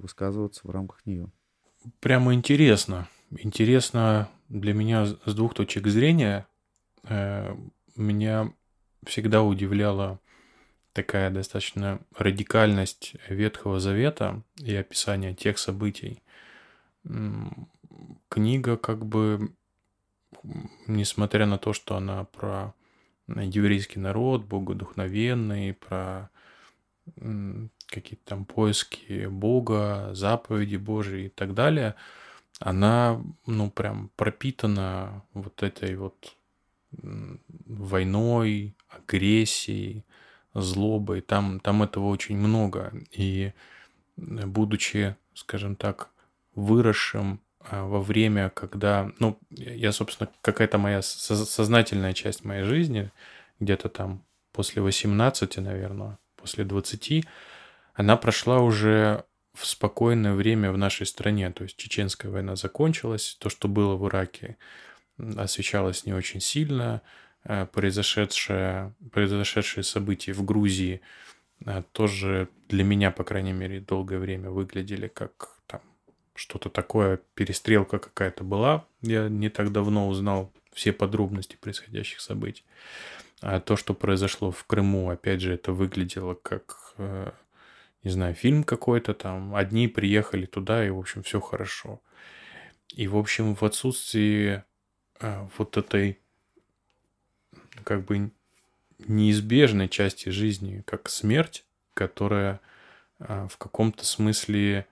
высказываться 0.00 0.66
в 0.66 0.70
рамках 0.70 1.04
нее. 1.06 1.30
Прямо 2.00 2.34
интересно. 2.34 3.08
Интересно 3.30 4.28
для 4.48 4.74
меня 4.74 5.06
с 5.06 5.34
двух 5.34 5.54
точек 5.54 5.86
зрения. 5.86 6.46
Э, 7.04 7.54
меня 7.96 8.52
всегда 9.04 9.42
удивляла 9.42 10.20
такая 10.92 11.30
достаточно 11.30 12.00
радикальность 12.16 13.14
Ветхого 13.28 13.80
Завета 13.80 14.42
и 14.58 14.74
описание 14.74 15.34
тех 15.34 15.58
событий. 15.58 16.22
Книга 18.28 18.76
как 18.76 19.04
бы, 19.04 19.52
несмотря 20.86 21.46
на 21.46 21.58
то, 21.58 21.72
что 21.72 21.96
она 21.96 22.24
про 22.24 22.74
еврейский 23.26 23.98
народ, 23.98 24.44
богодухновенный, 24.44 25.74
про 25.74 26.30
какие-то 27.86 28.24
там 28.24 28.44
поиски 28.44 29.26
Бога, 29.26 30.10
заповеди 30.14 30.76
Божьи 30.76 31.26
и 31.26 31.28
так 31.28 31.54
далее, 31.54 31.94
она, 32.60 33.20
ну, 33.46 33.70
прям 33.70 34.10
пропитана 34.16 35.24
вот 35.34 35.62
этой 35.62 35.96
вот 35.96 36.36
войной, 36.92 38.76
агрессией, 38.88 40.04
злобой. 40.54 41.22
Там, 41.22 41.58
там 41.58 41.82
этого 41.82 42.06
очень 42.06 42.36
много. 42.36 42.92
И 43.10 43.52
будучи, 44.16 45.16
скажем 45.34 45.74
так, 45.74 46.11
выросшим 46.54 47.40
а, 47.60 47.84
во 47.84 48.00
время, 48.00 48.50
когда, 48.50 49.10
ну, 49.18 49.38
я, 49.50 49.92
собственно, 49.92 50.30
какая-то 50.40 50.78
моя 50.78 51.02
сознательная 51.02 52.12
часть 52.12 52.44
моей 52.44 52.64
жизни, 52.64 53.10
где-то 53.60 53.88
там 53.88 54.24
после 54.52 54.82
18, 54.82 55.58
наверное, 55.58 56.18
после 56.36 56.64
20, 56.64 57.24
она 57.94 58.16
прошла 58.16 58.60
уже 58.60 59.24
в 59.54 59.66
спокойное 59.66 60.34
время 60.34 60.72
в 60.72 60.78
нашей 60.78 61.06
стране. 61.06 61.50
То 61.50 61.64
есть 61.64 61.76
чеченская 61.76 62.30
война 62.30 62.56
закончилась, 62.56 63.36
то, 63.38 63.48
что 63.50 63.68
было 63.68 63.96
в 63.96 64.08
Ираке, 64.08 64.56
освещалось 65.36 66.06
не 66.06 66.14
очень 66.14 66.40
сильно. 66.40 67.02
Э, 67.44 67.66
произошедшее, 67.66 68.94
произошедшие 69.10 69.84
события 69.84 70.32
в 70.32 70.44
Грузии 70.44 71.00
э, 71.66 71.82
тоже 71.92 72.48
для 72.68 72.84
меня, 72.84 73.10
по 73.10 73.24
крайней 73.24 73.52
мере, 73.52 73.80
долгое 73.80 74.18
время 74.18 74.50
выглядели 74.50 75.08
как 75.08 75.60
что-то 76.34 76.70
такое, 76.70 77.20
перестрелка 77.34 77.98
какая-то 77.98 78.44
была. 78.44 78.86
Я 79.02 79.28
не 79.28 79.48
так 79.48 79.72
давно 79.72 80.08
узнал 80.08 80.52
все 80.72 80.92
подробности 80.92 81.56
происходящих 81.60 82.20
событий. 82.20 82.64
А 83.40 83.60
то, 83.60 83.76
что 83.76 83.94
произошло 83.94 84.50
в 84.50 84.64
Крыму, 84.64 85.10
опять 85.10 85.40
же, 85.40 85.52
это 85.52 85.72
выглядело 85.72 86.34
как 86.34 86.94
э, 86.98 87.32
не 88.02 88.10
знаю, 88.10 88.34
фильм 88.34 88.64
какой-то 88.64 89.14
там, 89.14 89.54
одни 89.54 89.86
приехали 89.88 90.46
туда, 90.46 90.84
и, 90.84 90.90
в 90.90 90.98
общем, 90.98 91.22
все 91.22 91.40
хорошо. 91.40 92.00
И, 92.94 93.06
в 93.06 93.16
общем, 93.16 93.54
в 93.54 93.62
отсутствии 93.62 94.64
а, 95.20 95.48
вот 95.56 95.76
этой, 95.76 96.18
как 97.84 98.04
бы, 98.04 98.30
неизбежной 98.98 99.88
части 99.88 100.30
жизни, 100.30 100.82
как 100.84 101.08
смерть, 101.08 101.64
которая 101.94 102.60
а, 103.18 103.46
в 103.48 103.56
каком-то 103.56 104.04
смысле, 104.04 104.86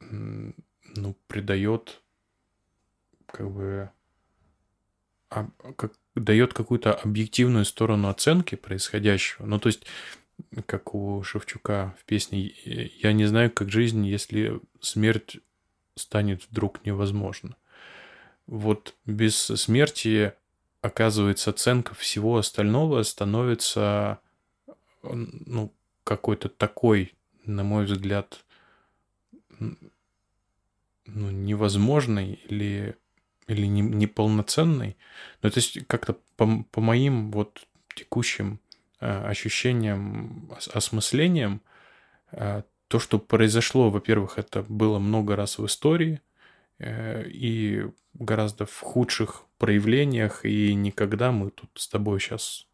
ну, 0.00 1.16
придает, 1.26 2.00
как 3.26 3.50
бы, 3.50 3.90
а, 5.30 5.48
как, 5.76 5.92
дает 6.14 6.52
какую-то 6.54 6.92
объективную 6.94 7.64
сторону 7.64 8.08
оценки 8.08 8.54
происходящего. 8.54 9.46
Ну, 9.46 9.58
то 9.58 9.68
есть 9.68 9.86
как 10.66 10.94
у 10.94 11.22
Шевчука 11.22 11.96
в 12.00 12.04
песне 12.04 12.52
«Я 13.00 13.12
не 13.12 13.26
знаю, 13.26 13.50
как 13.50 13.70
жизнь, 13.70 14.06
если 14.06 14.60
смерть 14.80 15.38
станет 15.96 16.46
вдруг 16.50 16.84
невозможна». 16.84 17.56
Вот 18.46 18.94
без 19.04 19.36
смерти, 19.36 20.32
оказывается, 20.80 21.50
оценка 21.50 21.94
всего 21.94 22.38
остального 22.38 23.02
становится 23.02 24.20
ну, 25.02 25.72
какой-то 26.04 26.48
такой, 26.48 27.14
на 27.44 27.62
мой 27.62 27.84
взгляд, 27.84 28.44
ну, 29.58 31.30
невозможной 31.30 32.40
или, 32.48 32.96
или 33.46 33.66
не, 33.66 33.82
неполноценной. 33.82 34.96
Ну, 35.42 35.50
то 35.50 35.58
есть 35.58 35.86
как-то 35.86 36.16
по, 36.36 36.64
по 36.70 36.80
моим 36.80 37.30
вот 37.30 37.66
текущим 37.94 38.60
Э, 39.00 39.28
ощущением, 39.28 40.50
осмыслением. 40.74 41.62
Э, 42.32 42.62
то, 42.88 42.98
что 42.98 43.20
произошло, 43.20 43.90
во-первых, 43.90 44.38
это 44.38 44.64
было 44.68 44.98
много 44.98 45.36
раз 45.36 45.58
в 45.58 45.66
истории 45.66 46.20
э, 46.80 47.28
и 47.28 47.86
гораздо 48.14 48.66
в 48.66 48.80
худших 48.80 49.44
проявлениях, 49.58 50.44
и 50.44 50.74
никогда 50.74 51.30
мы 51.30 51.50
тут 51.50 51.70
с 51.76 51.86
тобой 51.86 52.18
сейчас 52.18 52.66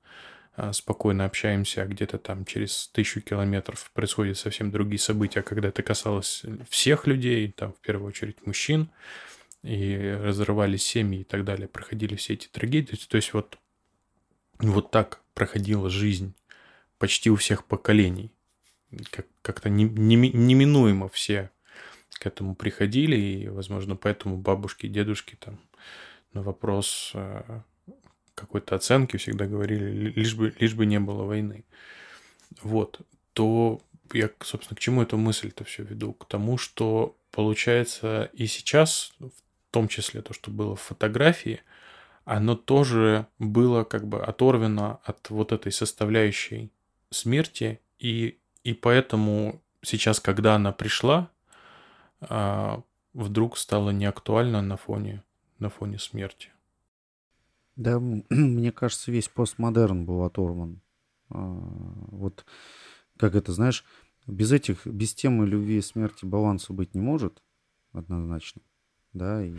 спокойно 0.73 1.25
общаемся, 1.25 1.83
а 1.83 1.87
где-то 1.87 2.19
там 2.19 2.45
через 2.45 2.89
тысячу 2.89 3.21
километров 3.21 3.91
происходят 3.93 4.39
совсем 4.39 4.71
другие 4.71 5.01
события, 5.01 5.43
когда 5.43 5.69
это 5.69 5.83
касалось 5.83 6.45
всех 6.69 7.07
людей, 7.07 7.51
там 7.51 7.73
в 7.73 7.81
первую 7.81 8.09
очередь 8.09 8.47
мужчин, 8.47 8.91
и 9.63 10.17
разрывались 10.21 10.85
семьи 10.85 11.21
и 11.21 11.25
так 11.25 11.45
далее, 11.45 11.67
проходили 11.67 12.15
все 12.17 12.35
эти 12.35 12.49
трагедии. 12.49 12.97
То 13.09 13.17
есть 13.17 13.33
вот, 13.33 13.59
вот 14.59 14.91
так 14.91 15.23
проходила 15.35 15.91
жизнь 15.91 16.35
почти 16.99 17.31
у 17.31 17.37
всех 17.37 17.65
поколений. 17.65 18.31
Как- 19.11 19.27
как-то 19.43 19.69
не- 19.71 19.89
не- 19.89 20.31
неминуемо 20.31 21.09
все 21.09 21.51
к 22.11 22.27
этому 22.27 22.55
приходили, 22.55 23.17
и, 23.17 23.49
возможно, 23.49 23.97
поэтому 23.97 24.37
бабушки 24.37 24.87
дедушки 24.87 25.37
там 25.37 25.59
на 26.33 26.43
вопрос 26.43 27.11
э, 27.15 27.63
какой-то 28.35 28.75
оценки 28.75 29.17
всегда 29.17 29.47
говорили, 29.47 30.11
лишь 30.11 30.35
бы, 30.35 30.55
лишь 30.59 30.75
бы 30.75 30.87
не 30.87 31.01
было 31.01 31.25
войны. 31.25 31.65
Вот, 32.63 33.01
то 33.33 33.81
я, 34.13 34.31
собственно, 34.41 34.77
к 34.77 34.81
чему 34.81 35.03
эту 35.03 35.17
мысль-то 35.17 35.65
все 35.65 35.83
веду? 35.83 36.13
К 36.13 36.27
тому, 36.27 36.59
что 36.59 37.17
получается 37.31 38.31
и 38.33 38.47
сейчас, 38.47 39.13
в 39.19 39.33
том 39.71 39.89
числе 39.89 40.23
то, 40.23 40.33
что 40.33 40.51
было 40.51 40.77
в 40.77 40.81
фотографии– 40.81 41.61
оно 42.25 42.57
тоже 42.57 43.27
было 43.39 43.85
как 43.85 44.07
бы 44.07 44.23
оторвано 44.23 45.01
от 45.05 45.31
вот 45.31 45.53
этой 45.53 45.73
составляющей 45.73 46.71
смерти, 47.11 47.81
и, 47.99 48.39
и 48.63 48.73
поэтому 48.73 49.63
сейчас, 49.83 50.21
когда 50.21 50.55
она 50.55 50.73
пришла, 50.73 51.31
а, 52.21 52.83
вдруг 53.13 53.59
стала 53.59 53.91
неактуальна 53.91 54.63
на 54.63 54.77
фоне, 54.77 55.23
на 55.59 55.69
фоне 55.69 55.99
смерти. 55.99 56.51
Да, 57.77 57.99
мне 58.31 58.73
кажется, 58.73 59.11
весь 59.11 59.29
постмодерн 59.29 60.07
был 60.07 60.23
оторван. 60.25 60.81
А, 61.31 61.39
вот 61.39 62.45
как 63.19 63.35
это, 63.35 63.53
знаешь, 63.53 63.85
без 64.27 64.53
этих, 64.53 64.87
без 64.87 65.15
темы 65.15 65.47
любви 65.47 65.79
и 65.79 65.83
смерти 65.83 66.25
баланса 66.25 66.73
быть 66.73 66.95
не 66.95 67.01
может, 67.01 67.43
однозначно. 67.93 68.63
Да, 69.13 69.45
и 69.45 69.55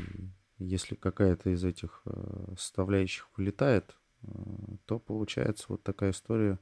если 0.58 0.96
какая-то 0.96 1.52
из 1.52 1.64
этих 1.64 2.02
э, 2.06 2.56
составляющих 2.58 3.30
вылетает, 3.38 3.96
э, 4.24 4.28
то 4.86 5.00
получается 5.00 5.66
вот 5.70 5.84
такая 5.84 6.12
история, 6.12 6.60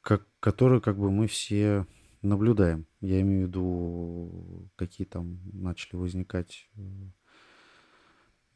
как, 0.00 0.26
которую 0.40 0.80
как 0.80 0.98
бы 0.98 1.10
мы 1.10 1.26
все 1.26 1.86
наблюдаем. 2.22 2.86
Я 3.00 3.20
имею 3.20 3.46
в 3.46 3.48
виду, 3.48 4.70
какие 4.76 5.06
там 5.06 5.40
начали 5.52 5.96
возникать 5.96 6.68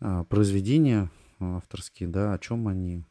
а, 0.01 0.25
произведения 0.25 1.11
авторские, 1.43 2.09
да, 2.09 2.33
о 2.33 2.39
чем 2.39 2.69
они, 2.69 3.05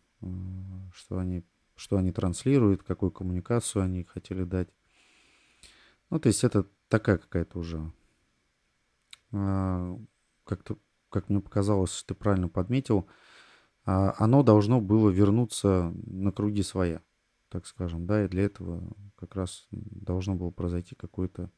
что 0.94 1.18
они, 1.18 1.44
что 1.76 1.98
они 1.98 2.12
транслируют, 2.12 2.84
какую 2.84 3.12
коммуникацию 3.12 3.84
они 3.84 4.04
хотели 4.04 4.44
дать. 4.44 4.70
Ну, 6.10 6.20
то 6.20 6.28
есть 6.28 6.44
это 6.44 6.68
такая 6.90 7.18
какая-то 7.18 7.60
уже 7.60 7.92
а, 9.32 9.98
как-то, 10.44 10.78
как 11.10 11.30
мне 11.30 11.40
показалось, 11.40 12.04
ты 12.04 12.14
правильно 12.14 12.50
подметил, 12.50 13.08
а, 13.86 14.14
оно 14.18 14.44
должно 14.44 14.82
было 14.82 15.10
вернуться 15.10 15.94
на 16.06 16.32
круги 16.32 16.64
своя, 16.64 17.02
так 17.50 17.66
скажем, 17.66 18.06
да, 18.06 18.26
и 18.26 18.28
для 18.28 18.44
этого 18.44 18.84
как 19.16 19.36
раз 19.36 19.68
должно 19.72 20.36
было 20.36 20.52
произойти 20.52 20.96
какое-то 20.96 21.50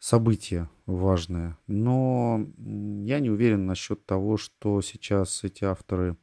событие 0.00 0.68
важное. 0.86 1.56
Но 1.68 2.44
я 2.56 3.20
не 3.20 3.30
уверен 3.30 3.66
насчет 3.66 4.04
того, 4.06 4.36
что 4.38 4.80
сейчас 4.80 5.44
эти 5.44 5.62
авторы 5.62 6.16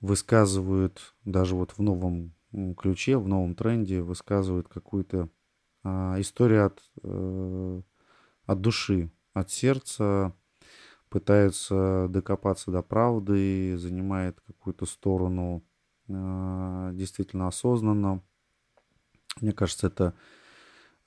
высказывают 0.00 1.14
даже 1.24 1.54
вот 1.54 1.72
в 1.72 1.78
новом 1.78 2.34
ключе, 2.76 3.16
в 3.16 3.28
новом 3.28 3.54
тренде, 3.54 4.02
высказывают 4.02 4.68
какую-то 4.68 5.30
а, 5.84 6.16
историю 6.20 6.66
от, 6.66 6.82
э, 7.02 7.82
от 8.46 8.60
души, 8.60 9.10
от 9.32 9.50
сердца, 9.50 10.34
пытаются 11.08 12.08
докопаться 12.10 12.70
до 12.70 12.82
правды, 12.82 13.78
занимает 13.78 14.40
какую-то 14.40 14.86
сторону 14.86 15.64
э, 16.08 16.90
действительно 16.94 17.46
осознанно. 17.46 18.22
Мне 19.40 19.52
кажется, 19.52 19.86
это 19.86 20.14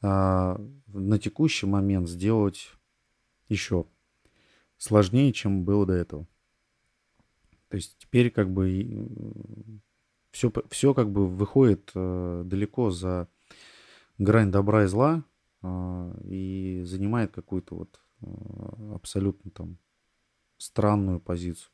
на 0.01 1.19
текущий 1.21 1.65
момент 1.65 2.07
сделать 2.07 2.69
еще 3.49 3.85
сложнее, 4.77 5.33
чем 5.33 5.65
было 5.65 5.85
до 5.85 5.93
этого. 5.93 6.27
То 7.69 7.75
есть 7.75 7.97
теперь 7.99 8.31
как 8.31 8.51
бы 8.51 8.69
все, 10.31 10.51
все 10.69 10.93
как 10.93 11.11
бы 11.11 11.27
выходит 11.27 11.91
э, 11.93 12.43
далеко 12.45 12.89
за 12.91 13.27
грань 14.17 14.51
добра 14.51 14.83
и 14.83 14.87
зла 14.87 15.23
э, 15.61 16.13
и 16.23 16.81
занимает 16.83 17.31
какую-то 17.31 17.75
вот 17.75 17.99
э, 18.21 18.95
абсолютно 18.95 19.51
там 19.51 19.77
странную 20.57 21.19
позицию. 21.19 21.71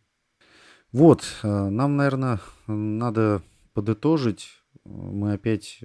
Вот, 0.92 1.24
э, 1.44 1.70
нам, 1.70 1.96
наверное, 1.96 2.40
надо 2.68 3.42
подытожить. 3.74 4.48
Мы 4.84 5.34
опять 5.34 5.80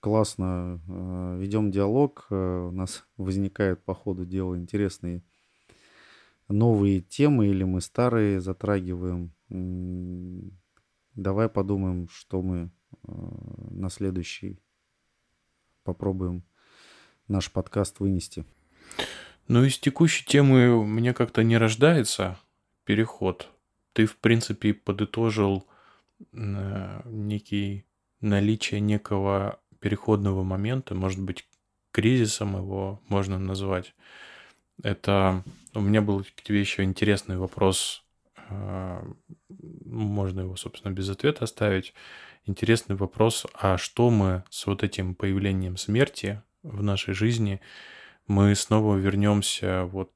классно 0.00 0.80
э, 0.88 1.38
ведем 1.38 1.70
диалог. 1.70 2.26
У 2.30 2.70
нас 2.72 3.04
возникают 3.16 3.84
по 3.84 3.94
ходу 3.94 4.24
дела 4.24 4.56
интересные 4.56 5.22
новые 6.50 7.00
темы 7.00 7.48
или 7.48 7.64
мы 7.64 7.80
старые 7.80 8.40
затрагиваем. 8.40 9.32
Давай 11.14 11.48
подумаем, 11.48 12.08
что 12.08 12.42
мы 12.42 12.70
на 13.02 13.88
следующий 13.88 14.58
попробуем 15.84 16.42
наш 17.28 17.50
подкаст 17.50 18.00
вынести. 18.00 18.44
Ну, 19.48 19.64
из 19.64 19.78
текущей 19.78 20.24
темы 20.24 20.76
у 20.76 20.84
меня 20.84 21.14
как-то 21.14 21.42
не 21.42 21.56
рождается 21.56 22.38
переход. 22.84 23.48
Ты, 23.92 24.06
в 24.06 24.16
принципе, 24.16 24.74
подытожил 24.74 25.66
э, 26.32 27.02
некий 27.04 27.84
наличие 28.20 28.80
некого 28.80 29.59
переходного 29.80 30.42
момента, 30.42 30.94
может 30.94 31.20
быть, 31.20 31.46
кризисом 31.92 32.56
его 32.56 33.00
можно 33.08 33.38
назвать. 33.38 33.94
Это 34.82 35.42
у 35.74 35.80
меня 35.80 36.00
был 36.00 36.24
к 36.24 36.42
тебе 36.42 36.60
еще 36.60 36.82
интересный 36.82 37.36
вопрос. 37.36 38.04
Э, 38.48 39.02
можно 39.48 40.40
его, 40.40 40.56
собственно, 40.56 40.92
без 40.92 41.08
ответа 41.08 41.44
оставить. 41.44 41.94
Интересный 42.46 42.96
вопрос, 42.96 43.46
а 43.54 43.76
что 43.76 44.10
мы 44.10 44.44
с 44.50 44.66
вот 44.66 44.82
этим 44.82 45.14
появлением 45.14 45.76
смерти 45.76 46.42
в 46.62 46.82
нашей 46.82 47.14
жизни 47.14 47.60
мы 48.26 48.54
снова 48.54 48.96
вернемся 48.96 49.84
вот 49.84 50.10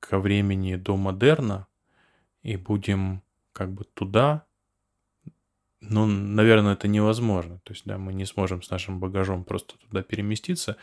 ко 0.00 0.18
времени 0.18 0.76
до 0.76 0.96
модерна 0.96 1.66
и 2.42 2.56
будем 2.56 3.22
как 3.52 3.72
бы 3.72 3.84
туда, 3.84 4.44
ну, 5.90 6.06
наверное, 6.06 6.74
это 6.74 6.88
невозможно. 6.88 7.60
То 7.64 7.72
есть, 7.72 7.84
да, 7.84 7.98
мы 7.98 8.12
не 8.12 8.24
сможем 8.24 8.62
с 8.62 8.70
нашим 8.70 9.00
багажом 9.00 9.44
просто 9.44 9.76
туда 9.78 10.02
переместиться, 10.02 10.76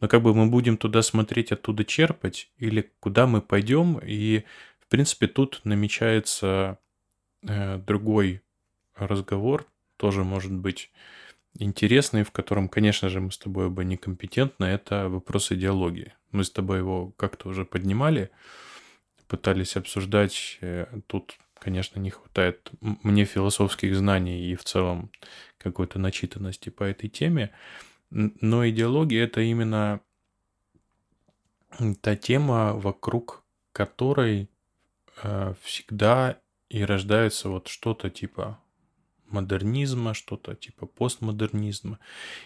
но 0.00 0.08
как 0.08 0.22
бы 0.22 0.34
мы 0.34 0.46
будем 0.46 0.76
туда 0.76 1.02
смотреть, 1.02 1.52
оттуда 1.52 1.84
черпать, 1.84 2.50
или 2.58 2.92
куда 3.00 3.26
мы 3.26 3.40
пойдем, 3.40 3.98
и, 3.98 4.44
в 4.80 4.88
принципе, 4.88 5.26
тут 5.26 5.60
намечается 5.64 6.78
э, 7.46 7.78
другой 7.78 8.42
разговор, 8.96 9.66
тоже 9.96 10.24
может 10.24 10.52
быть 10.52 10.90
интересный, 11.58 12.22
в 12.24 12.30
котором, 12.30 12.68
конечно 12.68 13.08
же, 13.08 13.20
мы 13.20 13.30
с 13.30 13.38
тобой 13.38 13.66
оба 13.66 13.84
некомпетентны, 13.84 14.64
это 14.64 15.08
вопрос 15.08 15.52
идеологии. 15.52 16.14
Мы 16.30 16.44
с 16.44 16.50
тобой 16.50 16.78
его 16.78 17.10
как-то 17.16 17.48
уже 17.48 17.64
поднимали, 17.64 18.30
пытались 19.28 19.76
обсуждать. 19.76 20.58
Э, 20.60 20.86
тут, 21.06 21.38
конечно, 21.60 22.00
не 22.00 22.10
хватает 22.10 22.70
мне 22.80 23.24
философских 23.24 23.96
знаний 23.96 24.50
и 24.50 24.54
в 24.54 24.64
целом 24.64 25.10
какой-то 25.58 25.98
начитанности 25.98 26.70
по 26.70 26.84
этой 26.84 27.08
теме. 27.08 27.52
Но 28.10 28.68
идеология— 28.68 29.24
это 29.24 29.40
именно 29.40 30.00
та 32.00 32.16
тема, 32.16 32.74
вокруг 32.74 33.44
которой 33.72 34.50
э, 35.22 35.54
всегда 35.62 36.40
и 36.68 36.84
рождается 36.84 37.48
вот 37.48 37.68
что-то 37.68 38.10
типа 38.10 38.60
модернизма, 39.26 40.14
что-то 40.14 40.54
типа 40.54 40.86
постмодернизма 40.86 41.98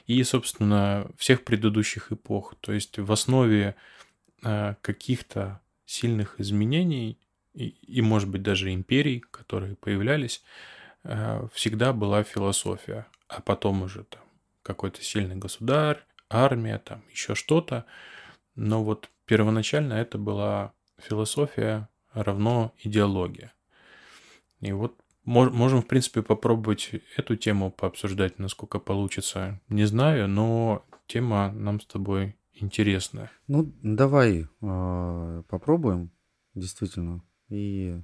и, 0.07 0.23
собственно, 0.25 1.11
всех 1.17 1.45
предыдущих 1.45 2.13
эпох. 2.13 2.55
То 2.61 2.73
есть 2.73 2.99
в 2.99 3.11
основе 3.13 3.77
э, 4.43 4.75
каких-то 4.81 5.61
сильных 5.87 6.41
изменений 6.41 7.19
и, 7.55 7.69
и, 7.69 8.01
может 8.03 8.29
быть, 8.29 8.43
даже 8.43 8.73
империй, 8.73 9.21
которые 9.21 9.77
появлялись, 9.77 10.43
э, 11.05 11.47
всегда 11.53 11.93
была 11.93 12.23
философия, 12.23 13.07
а 13.29 13.41
потом 13.41 13.83
уже 13.83 14.05
там 14.05 14.23
какой-то 14.63 15.03
сильный 15.03 15.37
государь, 15.37 16.05
армия, 16.31 16.79
там 16.79 17.03
еще 17.11 17.35
что-то. 17.35 17.85
Но 18.55 18.85
вот 18.85 19.11
первоначально 19.27 19.95
это 19.95 20.19
была 20.19 20.73
философия 20.99 21.89
равно 22.13 22.73
идеология. 22.79 23.53
И 24.61 24.73
вот 24.73 24.97
Можем, 25.25 25.83
в 25.83 25.87
принципе, 25.87 26.21
попробовать 26.23 26.91
эту 27.17 27.37
тему 27.37 27.71
пообсуждать, 27.71 28.41
насколько 28.41 28.81
получится. 28.81 29.61
Не 29.69 29.85
знаю, 29.85 30.27
но 30.27 30.85
тема 31.07 31.53
нам 31.53 31.81
с 31.81 31.87
тобой 31.87 32.37
интересная. 32.55 33.31
Ну, 33.47 33.73
давай 33.83 34.47
э, 34.61 35.43
попробуем, 35.49 36.11
действительно. 36.55 37.23
И, 37.53 38.01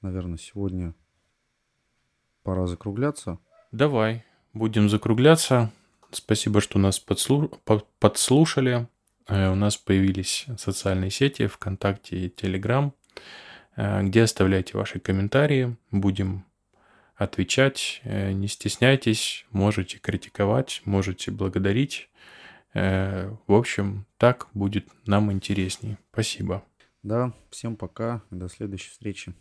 наверное, 0.00 0.38
сегодня 0.38 0.94
пора 2.44 2.68
закругляться. 2.68 3.38
Давай, 3.72 4.24
будем 4.52 4.88
закругляться. 4.88 5.72
Спасибо, 6.12 6.60
что 6.60 6.78
нас 6.78 7.00
подслу... 7.00 7.48
подслушали. 7.98 8.86
Э, 9.26 9.50
у 9.50 9.56
нас 9.56 9.76
появились 9.76 10.46
социальные 10.56 11.10
сети 11.10 11.48
ВКонтакте 11.48 12.26
и 12.26 12.30
Телеграм, 12.30 12.94
э, 13.74 14.02
где 14.04 14.22
оставляйте 14.22 14.78
ваши 14.78 15.00
комментарии. 15.00 15.76
Будем 15.90 16.44
отвечать, 17.16 18.02
э, 18.04 18.30
не 18.30 18.46
стесняйтесь, 18.46 19.46
можете 19.50 19.98
критиковать, 19.98 20.82
можете 20.84 21.32
благодарить. 21.32 22.08
В 22.74 23.36
общем, 23.48 24.06
так 24.16 24.48
будет 24.54 24.88
нам 25.04 25.30
интересней. 25.30 25.98
Спасибо. 26.10 26.64
Да, 27.02 27.34
всем 27.50 27.76
пока, 27.76 28.22
до 28.30 28.48
следующей 28.48 28.90
встречи. 28.90 29.34